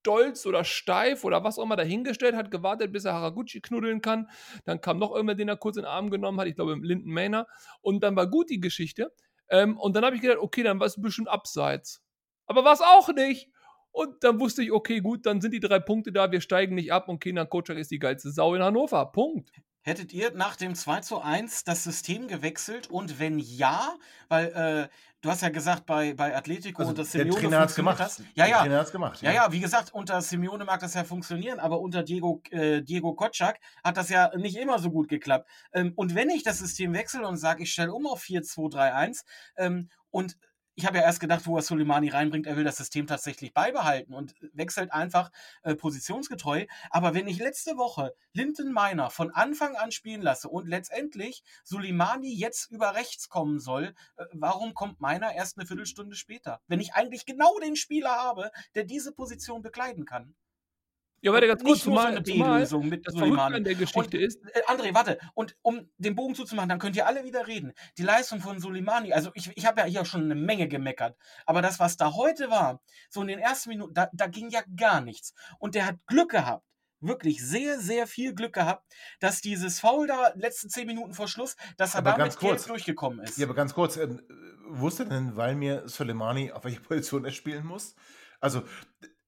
stolz 0.01 0.45
oder 0.45 0.63
steif 0.63 1.23
oder 1.23 1.43
was 1.43 1.59
auch 1.59 1.63
immer 1.63 1.75
dahingestellt, 1.75 2.35
hat 2.35 2.51
gewartet, 2.51 2.91
bis 2.91 3.05
er 3.05 3.13
Haraguchi 3.13 3.61
knuddeln 3.61 4.01
kann. 4.01 4.29
Dann 4.65 4.81
kam 4.81 4.97
noch 4.97 5.13
irgendwer, 5.13 5.35
den 5.35 5.47
er 5.47 5.57
kurz 5.57 5.77
in 5.77 5.83
den 5.83 5.89
Arm 5.89 6.09
genommen 6.09 6.39
hat, 6.39 6.47
ich 6.47 6.55
glaube 6.55 6.75
Linden 6.75 7.11
Maynard. 7.11 7.47
Und 7.81 8.01
dann 8.03 8.15
war 8.15 8.27
gut 8.27 8.49
die 8.49 8.59
Geschichte. 8.59 9.13
Ähm, 9.49 9.77
und 9.77 9.95
dann 9.95 10.03
habe 10.03 10.15
ich 10.15 10.21
gedacht, 10.21 10.39
okay, 10.39 10.63
dann 10.63 10.79
war 10.79 10.87
es 10.87 10.97
ein 10.97 11.01
bisschen 11.01 11.27
abseits. 11.27 12.01
Aber 12.47 12.63
war 12.63 12.73
es 12.73 12.81
auch 12.81 13.09
nicht. 13.13 13.50
Und 13.91 14.23
dann 14.23 14.39
wusste 14.39 14.63
ich, 14.63 14.71
okay, 14.71 14.99
gut, 15.01 15.25
dann 15.25 15.41
sind 15.41 15.51
die 15.53 15.59
drei 15.59 15.79
Punkte 15.79 16.11
da, 16.11 16.31
wir 16.31 16.41
steigen 16.41 16.75
nicht 16.75 16.91
ab 16.93 17.09
und 17.09 17.19
Kenan 17.19 17.49
Kocak 17.49 17.77
ist 17.77 17.91
die 17.91 17.99
geilste 17.99 18.31
Sau 18.31 18.55
in 18.55 18.63
Hannover. 18.63 19.05
Punkt. 19.11 19.51
Hättet 19.83 20.13
ihr 20.13 20.31
nach 20.35 20.55
dem 20.57 20.75
2 20.75 20.99
zu 20.99 21.21
1 21.21 21.63
das 21.63 21.83
System 21.83 22.27
gewechselt? 22.27 22.91
Und 22.91 23.19
wenn 23.19 23.39
ja, 23.39 23.95
weil 24.29 24.45
äh, 24.53 24.95
du 25.21 25.29
hast 25.31 25.41
ja 25.41 25.49
gesagt, 25.49 25.87
bei, 25.87 26.13
bei 26.13 26.35
Atletico 26.35 26.83
Also 26.83 26.91
und 26.91 26.99
das 26.99 27.11
der 27.11 27.23
Simeone 27.23 27.41
Trainer 27.41 27.65
gemacht. 27.65 27.99
das. 27.99 28.19
Ja, 28.35 28.45
Der 28.45 28.47
ja. 28.47 28.61
Trainer 28.61 28.77
hat's 28.79 28.91
gemacht, 28.91 29.21
Ja, 29.23 29.31
ja. 29.31 29.45
ja, 29.45 29.51
wie 29.51 29.59
gesagt, 29.59 29.91
unter 29.91 30.21
Simeone 30.21 30.65
mag 30.65 30.81
das 30.81 30.93
ja 30.93 31.03
funktionieren, 31.03 31.59
aber 31.59 31.79
unter 31.81 32.03
Diego, 32.03 32.43
äh, 32.51 32.83
Diego 32.83 33.15
Kotschak 33.15 33.59
hat 33.83 33.97
das 33.97 34.09
ja 34.09 34.29
nicht 34.37 34.55
immer 34.55 34.77
so 34.77 34.91
gut 34.91 35.09
geklappt. 35.09 35.49
Ähm, 35.73 35.93
und 35.95 36.13
wenn 36.13 36.29
ich 36.29 36.43
das 36.43 36.59
System 36.59 36.93
wechsle 36.93 37.27
und 37.27 37.37
sage, 37.37 37.63
ich 37.63 37.71
stelle 37.71 37.91
um 37.91 38.05
auf 38.05 38.21
4-2-3-1 38.21 39.23
ähm, 39.57 39.89
und 40.11 40.37
ich 40.75 40.85
habe 40.85 40.97
ja 40.97 41.03
erst 41.03 41.19
gedacht, 41.19 41.45
wo 41.45 41.57
er 41.57 41.61
Soleimani 41.61 42.09
reinbringt, 42.09 42.47
er 42.47 42.55
will 42.55 42.63
das 42.63 42.77
System 42.77 43.07
tatsächlich 43.07 43.53
beibehalten 43.53 44.13
und 44.13 44.35
wechselt 44.53 44.91
einfach 44.91 45.31
äh, 45.63 45.75
positionsgetreu. 45.75 46.65
Aber 46.89 47.13
wenn 47.13 47.27
ich 47.27 47.39
letzte 47.39 47.77
Woche 47.77 48.13
Linton 48.33 48.71
Meiner 48.71 49.09
von 49.09 49.31
Anfang 49.31 49.75
an 49.75 49.91
spielen 49.91 50.21
lasse 50.21 50.49
und 50.49 50.67
letztendlich 50.67 51.43
Soleimani 51.63 52.33
jetzt 52.33 52.71
über 52.71 52.95
rechts 52.95 53.29
kommen 53.29 53.59
soll, 53.59 53.93
äh, 54.17 54.25
warum 54.33 54.73
kommt 54.73 55.01
Meiner 55.01 55.33
erst 55.33 55.57
eine 55.57 55.67
Viertelstunde 55.67 56.15
später? 56.15 56.61
Wenn 56.67 56.79
ich 56.79 56.93
eigentlich 56.93 57.25
genau 57.25 57.59
den 57.59 57.75
Spieler 57.75 58.11
habe, 58.11 58.51
der 58.75 58.85
diese 58.85 59.11
Position 59.11 59.61
bekleiden 59.61 60.05
kann. 60.05 60.35
Ja, 61.23 61.31
warte, 61.31 61.47
ganz 61.47 61.63
kurz, 61.63 61.77
Nicht 61.77 61.87
nur 61.87 61.95
so 61.95 62.01
zumal, 62.01 62.15
eine 62.15 62.23
zumal 62.23 62.57
B-Lösung 62.57 62.89
mit 62.89 63.05
das 63.07 63.13
Verrückte 63.13 63.29
Soleimani. 63.35 63.55
an 63.57 63.63
der 63.63 63.75
Geschichte 63.75 64.17
Und, 64.17 64.23
ist, 64.23 64.39
äh, 64.53 64.61
André, 64.67 64.93
warte. 64.93 65.19
Und 65.35 65.55
um 65.61 65.87
den 65.97 66.15
Bogen 66.15 66.33
zuzumachen, 66.33 66.69
dann 66.69 66.79
könnt 66.79 66.95
ihr 66.95 67.05
alle 67.05 67.23
wieder 67.23 67.45
reden. 67.47 67.73
Die 67.97 68.03
Leistung 68.03 68.39
von 68.41 68.59
Soleimani, 68.59 69.13
also 69.13 69.29
ich, 69.35 69.55
ich 69.55 69.65
habe 69.67 69.81
ja 69.81 69.87
hier 69.87 70.05
schon 70.05 70.23
eine 70.23 70.35
Menge 70.35 70.67
gemeckert, 70.67 71.15
aber 71.45 71.61
das, 71.61 71.79
was 71.79 71.95
da 71.95 72.13
heute 72.13 72.49
war, 72.49 72.81
so 73.09 73.21
in 73.21 73.27
den 73.27 73.39
ersten 73.39 73.69
Minuten, 73.69 73.93
da, 73.93 74.09
da 74.13 74.27
ging 74.27 74.49
ja 74.49 74.61
gar 74.75 75.01
nichts. 75.01 75.33
Und 75.59 75.75
der 75.75 75.85
hat 75.85 75.97
Glück 76.07 76.31
gehabt, 76.31 76.65
wirklich 77.01 77.43
sehr, 77.45 77.79
sehr 77.79 78.07
viel 78.07 78.33
Glück 78.33 78.53
gehabt, 78.53 78.85
dass 79.19 79.41
dieses 79.41 79.79
Foul 79.79 80.07
da 80.07 80.31
letzten 80.35 80.69
zehn 80.69 80.87
Minuten 80.87 81.13
vor 81.13 81.27
Schluss, 81.27 81.55
dass 81.77 81.93
er 81.93 81.99
Aber 81.99 82.11
damit 82.11 82.23
ganz 82.25 82.37
kurz. 82.37 82.65
durchgekommen 82.65 83.19
ist. 83.19 83.37
Ja, 83.37 83.45
aber 83.45 83.55
ganz 83.55 83.73
kurz, 83.73 83.97
ähm, 83.97 84.21
wusste 84.67 85.05
denn 85.05 85.35
Valmir 85.35 85.87
Soleimani, 85.87 86.51
auf 86.51 86.63
welche 86.63 86.79
Position 86.79 87.25
er 87.25 87.31
spielen 87.31 87.65
muss? 87.65 87.95
Also, 88.39 88.63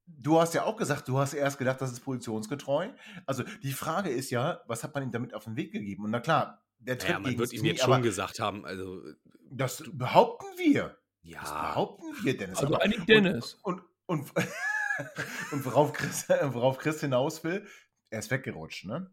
du 0.06 0.40
hast 0.40 0.54
ja 0.54 0.64
auch 0.64 0.78
gesagt, 0.78 1.08
du 1.08 1.18
hast 1.18 1.34
erst 1.34 1.58
gedacht, 1.58 1.82
das 1.82 1.92
ist 1.92 2.02
positionsgetreu. 2.02 2.90
Also, 3.26 3.44
die 3.62 3.74
Frage 3.74 4.10
ist 4.10 4.30
ja, 4.30 4.62
was 4.68 4.84
hat 4.84 4.94
man 4.94 5.04
ihm 5.04 5.12
damit 5.12 5.34
auf 5.34 5.46
den 5.46 5.56
Weg 5.56 5.72
gegeben? 5.72 6.06
Und 6.06 6.12
na 6.12 6.20
klar, 6.20 6.64
der 6.80 6.98
tritt 6.98 7.10
Naja, 7.10 7.20
man 7.20 7.32
wird 7.38 7.42
das 7.42 7.54
ihm 7.54 7.66
jetzt 7.66 7.84
aber 7.84 7.96
schon 7.96 8.04
gesagt 8.04 8.40
haben, 8.40 8.66
also 8.66 9.02
das 9.50 9.84
behaupten 9.94 10.46
wir. 10.58 10.98
Das 11.24 11.50
ja, 11.50 11.70
behaupten 11.70 12.06
wir, 12.24 12.38
Dennis. 12.38 12.60
also 12.60 12.74
aber- 12.74 12.84
eigentlich 12.84 13.06
Dennis. 13.06 13.54
Und, 13.64 13.82
und, 14.06 14.30
und, 14.36 14.46
und 15.52 15.66
worauf, 15.66 15.94
Chris, 15.94 16.28
worauf 16.28 16.78
Chris 16.78 17.00
hinaus 17.00 17.44
will, 17.44 17.66
er 18.10 18.20
ist 18.20 18.30
weggerutscht, 18.30 18.86
ne? 18.86 19.10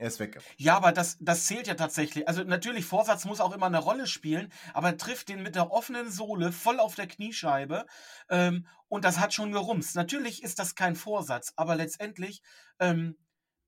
Er 0.00 0.06
ist 0.06 0.18
weggerutscht. 0.18 0.58
Ja, 0.58 0.78
aber 0.78 0.92
das, 0.92 1.18
das 1.20 1.44
zählt 1.44 1.66
ja 1.66 1.74
tatsächlich. 1.74 2.26
Also 2.26 2.42
natürlich, 2.42 2.86
Vorsatz 2.86 3.26
muss 3.26 3.38
auch 3.38 3.52
immer 3.52 3.66
eine 3.66 3.78
Rolle 3.78 4.06
spielen, 4.06 4.50
aber 4.72 4.88
er 4.88 4.96
trifft 4.96 5.28
den 5.28 5.42
mit 5.42 5.56
der 5.56 5.70
offenen 5.70 6.10
Sohle 6.10 6.52
voll 6.52 6.80
auf 6.80 6.94
der 6.94 7.06
Kniescheibe 7.06 7.84
ähm, 8.30 8.66
und 8.88 9.04
das 9.04 9.18
hat 9.18 9.34
schon 9.34 9.52
gerumst. 9.52 9.96
Natürlich 9.96 10.42
ist 10.42 10.58
das 10.58 10.74
kein 10.74 10.96
Vorsatz, 10.96 11.52
aber 11.56 11.76
letztendlich 11.76 12.40
ähm, 12.78 13.18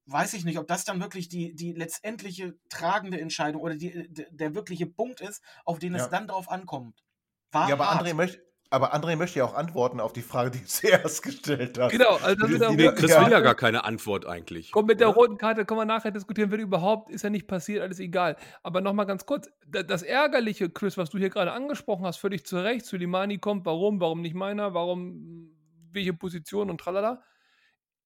weiß 0.07 0.33
ich 0.33 0.47
nicht, 0.47 0.59
ob 0.59 0.66
das 0.66 0.85
dann 0.85 1.03
wirklich 1.03 1.29
die, 1.29 1.55
die 1.55 1.75
letztendliche 1.75 2.59
tragende 2.71 3.21
Entscheidung 3.21 3.61
oder 3.61 3.75
die, 3.77 4.09
der, 4.09 4.55
wirkliche 4.55 4.87
Punkt 4.87 5.21
ist, 5.21 5.42
auf 5.66 5.79
den 5.81 5.95
es 5.95 6.05
Ja. 6.05 6.09
dann 6.09 6.29
drauf 6.29 6.51
ankommt. 6.51 7.05
War 7.51 7.68
Ja, 7.68 7.75
aber 7.75 7.90
hart. 7.90 8.07
André, 8.07 8.14
möchte, 8.14 8.42
aber 8.72 8.94
André 8.94 9.16
möchte 9.16 9.38
ja 9.38 9.44
auch 9.44 9.54
antworten 9.54 10.00
auf 10.00 10.12
die 10.12 10.22
Frage, 10.22 10.50
die 10.50 10.58
du 10.61 10.64
zuerst 10.66 11.22
gestellt 11.22 11.78
hast. 11.78 11.92
Genau, 11.92 12.16
also 12.22 12.35
das 12.35 12.48
Die- 12.70 12.76
die- 12.76 12.85
roten 12.87 12.96
Chris 12.98 13.11
Ja. 13.11 13.24
will 13.24 13.32
ja 13.32 13.40
gar 13.40 13.54
keine 13.54 13.85
Antwort 13.85 14.26
eigentlich. 14.26 14.72
Komm, 14.72 14.87
mit 14.87 15.00
der 15.00 15.08
roten 15.08 15.38
Karte 15.38 15.64
können 15.64 15.80
wir 15.80 15.85
nachher 15.85 16.11
diskutieren, 16.11 16.50
wenn 16.50 16.61
überhaupt, 16.61 17.11
ist 17.11 17.22
ja 17.22 17.30
nicht 17.30 17.46
passiert, 17.46 17.82
alles 17.82 18.00
egal. 18.00 18.37
Aber 18.62 18.80
nochmal 18.80 19.06
ganz 19.06 19.26
kurz, 19.26 19.48
da- 19.68 19.82
das 19.82 20.02
Ärgerliche, 20.02 20.70
Chris, 20.70 20.96
was 20.96 21.11
du 21.11 21.18
hier 21.18 21.30
gerade 21.30 21.52
angesprochen 21.52 22.04
hast, 22.06 22.16
völlig 22.16 22.44
zu 22.46 22.56
Recht, 22.62 22.87
Suleimani 22.87 23.38
kommt, 23.38 23.64
warum, 23.66 24.00
warum 24.00 24.20
nicht 24.22 24.35
meiner, 24.35 24.74
warum, 24.74 25.50
welche 25.92 26.12
Position 26.14 26.70
und 26.70 26.80
tralala. 26.80 27.22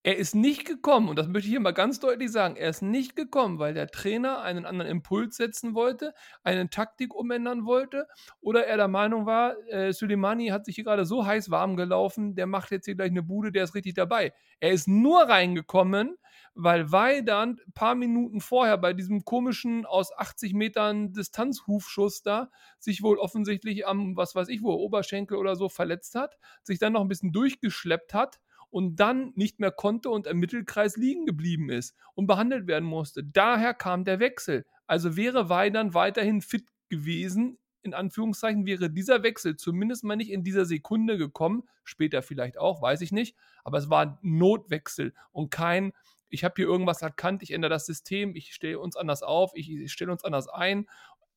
Er 0.07 0.16
ist 0.19 0.37
nicht 0.37 0.64
gekommen, 0.64 1.09
und 1.09 1.19
das 1.19 1.27
möchte 1.27 1.49
ich 1.49 1.51
hier 1.51 1.59
mal 1.59 1.73
ganz 1.73 1.99
deutlich 1.99 2.31
sagen, 2.31 2.55
er 2.55 2.71
ist 2.71 2.81
nicht 2.81 3.16
gekommen, 3.16 3.59
weil 3.59 3.75
der 3.75 3.88
Trainer 3.88 4.40
einen 4.40 4.64
anderen 4.64 4.88
Impuls 4.88 5.37
setzen 5.37 5.75
wollte, 5.75 6.14
eine 6.45 6.71
Taktik 6.71 7.12
umändern 7.12 7.66
wollte, 7.66 8.07
oder 8.40 8.69
er 8.69 8.77
der 8.77 8.87
Meinung 8.87 9.27
war, 9.27 9.57
äh, 9.66 9.92
Suleimani 9.92 10.47
hat 10.51 10.64
sich 10.64 10.77
hier 10.77 10.85
gerade 10.85 11.05
so 11.07 11.27
heiß 11.27 11.51
warm 11.51 11.77
gelaufen, 11.77 12.37
der 12.37 12.47
macht 12.47 12.71
jetzt 12.71 12.85
hier 12.85 12.95
gleich 12.95 13.11
eine 13.11 13.25
Bude, 13.25 13.51
der 13.51 13.64
ist 13.64 13.75
richtig 13.75 13.95
dabei. 13.95 14.33
Er 14.61 14.71
ist 14.71 14.87
nur 14.87 15.23
reingekommen, 15.23 16.16
weil 16.55 16.92
Weidand 16.92 17.66
ein 17.66 17.73
paar 17.73 17.97
Minuten 17.97 18.40
vorher 18.40 18.79
bei 18.79 18.92
diesem 18.92 19.25
komischen 19.25 19.87
aus 19.87 20.16
80 20.16 20.55
Metern 20.55 21.14
Distanzhufschuss 21.14 22.23
da 22.23 22.49
sich 22.79 23.03
wohl 23.03 23.19
offensichtlich 23.19 23.88
am, 23.88 24.16
was 24.16 24.37
weiß 24.37 24.51
ich 24.51 24.62
wo, 24.62 24.73
Oberschenkel 24.73 25.37
oder 25.37 25.57
so 25.57 25.69
verletzt 25.69 26.14
hat, 26.14 26.38
sich 26.62 26.79
dann 26.79 26.92
noch 26.92 27.01
ein 27.01 27.09
bisschen 27.09 27.33
durchgeschleppt 27.33 28.14
hat 28.14 28.38
und 28.77 28.97
dann 28.97 29.33
nicht 29.37 29.59
mehr 29.59 29.71
konnte 29.71 30.11
und 30.11 30.27
im 30.27 30.39
Mittelkreis 30.39 30.99
liegen 30.99 31.25
geblieben 31.25 31.71
ist 31.71 31.97
und 32.12 32.27
behandelt 32.27 32.67
werden 32.67 32.85
musste. 32.85 33.25
Daher 33.25 33.73
kam 33.73 34.05
der 34.05 34.21
Wechsel. 34.21 34.67
Also 34.87 35.17
wäre 35.17 35.49
Weidand 35.49 35.95
weiterhin 35.95 36.43
fit 36.43 36.67
gewesen, 36.91 37.57
in 37.81 37.95
Anführungszeichen, 37.95 38.67
wäre 38.67 38.91
dieser 38.91 39.23
Wechsel 39.23 39.57
zumindest 39.57 40.05
mal 40.05 40.17
nicht 40.17 40.31
in 40.31 40.45
dieser 40.45 40.67
Sekunde 40.67 41.17
gekommen, 41.17 41.62
später 41.85 42.21
vielleicht 42.21 42.59
auch, 42.59 42.83
weiß 42.83 43.01
ich 43.01 43.12
nicht, 43.12 43.35
aber 43.65 43.79
es 43.79 43.89
war 43.89 44.03
ein 44.05 44.19
Notwechsel 44.21 45.15
und 45.33 45.51
kein, 45.51 45.95
ich 46.29 46.45
habe 46.45 46.57
hier 46.59 46.67
irgendwas 46.67 47.01
erkannt, 47.01 47.43
ich 47.43 47.53
ändere 47.53 47.71
das 47.71 47.87
System, 47.87 48.37
ich 48.37 48.53
stelle 48.53 48.79
uns 48.79 48.95
anders 48.95 49.23
auf, 49.23 49.53
ich, 49.55 49.71
ich 49.71 49.91
stelle 49.91 50.12
uns 50.12 50.23
anders 50.23 50.51
ein. 50.51 50.87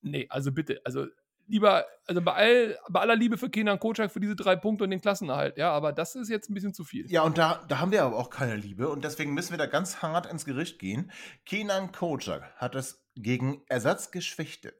Nee, 0.02 0.28
also 0.30 0.52
bitte, 0.52 0.82
also 0.84 1.08
lieber, 1.50 1.86
also 2.06 2.22
bei, 2.22 2.34
all, 2.34 2.78
bei 2.90 3.02
aller 3.02 3.16
Liebe 3.16 3.38
für 3.38 3.50
Kenan 3.50 3.80
Kocak 3.80 4.12
für 4.12 4.20
diese 4.20 4.36
drei 4.36 4.56
Punkte 4.56 4.86
und 4.86 4.92
den 4.92 5.02
Klassenerhalt, 5.02 5.58
ja, 5.58 5.72
aber 5.72 5.92
das 5.92 6.16
ist 6.16 6.30
jetzt 6.30 6.50
ein 6.50 6.54
bisschen 6.54 6.74
zu 6.74 6.84
viel. 6.84 7.10
Ja, 7.12 7.24
und 7.24 7.38
da, 7.38 7.66
da 7.68 7.80
haben 7.80 7.92
wir 7.92 8.04
aber 8.04 8.18
auch 8.18 8.30
keine 8.30 8.56
Liebe 8.56 8.90
und 8.90 9.04
deswegen 9.04 9.34
müssen 9.34 9.52
wir 9.52 9.58
da 9.58 9.66
ganz 9.66 10.02
hart 10.02 10.32
ins 10.32 10.46
Gericht 10.46 10.80
gehen. 10.80 11.12
Kenan 11.46 11.92
Kocak 11.92 12.56
hat 12.56 12.76
es 12.76 13.04
gegen 13.16 13.64
ersatzgeschwächte 13.68 14.74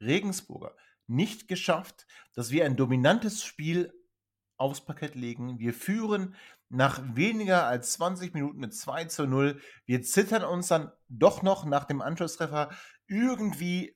Regensburger 0.00 0.76
nicht 1.06 1.48
geschafft, 1.48 2.06
dass 2.34 2.50
wir 2.50 2.64
ein 2.64 2.76
dominantes 2.76 3.44
Spiel 3.44 3.92
aufs 4.56 4.80
Parkett 4.80 5.14
legen. 5.14 5.58
Wir 5.58 5.72
führen 5.72 6.34
nach 6.68 7.00
weniger 7.14 7.66
als 7.66 7.92
20 7.92 8.34
Minuten 8.34 8.58
mit 8.58 8.74
2 8.74 9.04
zu 9.04 9.26
0. 9.26 9.60
Wir 9.84 10.02
zittern 10.02 10.44
uns 10.44 10.68
dann 10.68 10.90
doch 11.08 11.42
noch 11.42 11.64
nach 11.64 11.84
dem 11.84 12.02
Anschlusstreffer. 12.02 12.70
Irgendwie 13.06 13.95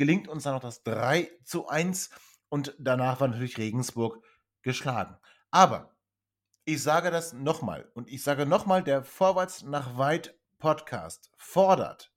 gelingt 0.00 0.28
uns 0.28 0.44
dann 0.44 0.54
noch 0.54 0.62
das 0.62 0.82
3 0.84 1.30
zu 1.44 1.68
1 1.68 2.08
und 2.48 2.74
danach 2.78 3.20
war 3.20 3.28
natürlich 3.28 3.58
Regensburg 3.58 4.24
geschlagen. 4.62 5.18
Aber 5.50 5.94
ich 6.64 6.82
sage 6.82 7.10
das 7.10 7.34
nochmal 7.34 7.86
und 7.92 8.08
ich 8.08 8.22
sage 8.22 8.46
nochmal, 8.46 8.82
der 8.82 9.04
Vorwärts 9.04 9.62
nach 9.62 9.98
Weit 9.98 10.34
Podcast 10.58 11.30
fordert 11.36 12.14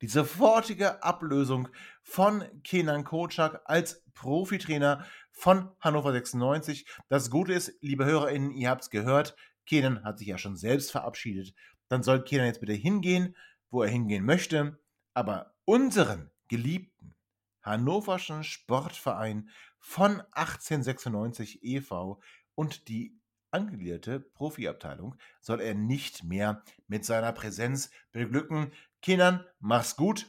die 0.00 0.08
sofortige 0.08 1.00
Ablösung 1.04 1.68
von 2.02 2.44
Kenan 2.64 3.04
Kocak 3.04 3.62
als 3.64 4.04
Profitrainer 4.14 5.06
von 5.30 5.70
Hannover 5.78 6.10
96. 6.10 6.84
Das 7.08 7.30
Gute 7.30 7.52
ist, 7.52 7.74
liebe 7.80 8.06
HörerInnen, 8.06 8.50
ihr 8.50 8.70
habt 8.70 8.82
es 8.82 8.90
gehört, 8.90 9.36
Kenan 9.66 10.02
hat 10.02 10.18
sich 10.18 10.26
ja 10.26 10.38
schon 10.38 10.56
selbst 10.56 10.90
verabschiedet. 10.90 11.54
Dann 11.86 12.02
soll 12.02 12.24
Kenan 12.24 12.46
jetzt 12.46 12.60
bitte 12.60 12.72
hingehen, 12.72 13.36
wo 13.70 13.84
er 13.84 13.88
hingehen 13.88 14.24
möchte. 14.24 14.80
Aber 15.14 15.54
unseren 15.64 16.32
geliebten 16.48 17.14
Hannoverschen 17.62 18.44
Sportverein 18.44 19.50
von 19.78 20.22
1896 20.32 21.62
e.V. 21.62 22.20
und 22.54 22.88
die 22.88 23.18
angegliederte 23.50 24.20
Profiabteilung 24.20 25.16
soll 25.40 25.60
er 25.60 25.74
nicht 25.74 26.24
mehr 26.24 26.62
mit 26.86 27.04
seiner 27.04 27.32
Präsenz 27.32 27.90
beglücken. 28.12 28.72
Kindern, 29.02 29.44
mach's 29.58 29.96
gut. 29.96 30.26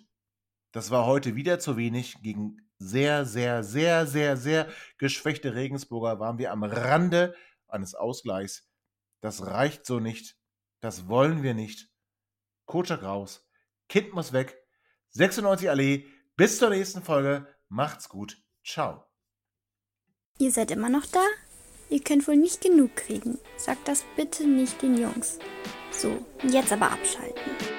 Das 0.72 0.92
war 0.92 1.06
heute 1.06 1.36
wieder 1.36 1.60
zu 1.60 1.78
wenig. 1.78 2.22
Gegen 2.22 2.70
sehr, 2.78 3.26
sehr, 3.26 3.64
sehr, 3.64 4.06
sehr, 4.08 4.38
sehr 4.38 4.68
geschwächte 4.98 5.56
Regensburger 5.56 6.20
waren 6.20 6.38
wir 6.38 6.52
am 6.52 6.64
Rande 6.64 7.36
eines 7.68 7.96
Ausgleichs. 7.96 8.68
Das 9.22 9.46
reicht 9.46 9.86
so 9.86 10.00
nicht. 10.00 10.38
Das 10.80 11.08
wollen 11.08 11.44
wir 11.44 11.54
nicht. 11.54 11.90
Kotschak 12.66 13.04
raus. 13.04 13.46
Kind 13.90 14.14
muss 14.14 14.32
weg. 14.32 14.59
96 15.12 15.70
Allee. 15.70 16.06
Bis 16.36 16.58
zur 16.58 16.70
nächsten 16.70 17.04
Folge. 17.04 17.48
Macht's 17.68 18.10
gut. 18.10 18.42
Ciao. 18.66 19.04
Ihr 20.38 20.52
seid 20.52 20.72
immer 20.72 20.90
noch 20.90 21.06
da? 21.06 21.24
Ihr 21.90 22.02
könnt 22.02 22.28
wohl 22.28 22.38
nicht 22.38 22.62
genug 22.62 22.96
kriegen. 22.96 23.40
Sagt 23.58 23.88
das 23.88 24.06
bitte 24.16 24.48
nicht 24.48 24.82
den 24.82 24.98
Jungs. 24.98 25.40
So, 25.92 26.26
jetzt 26.44 26.72
aber 26.72 26.92
abschalten. 26.92 27.79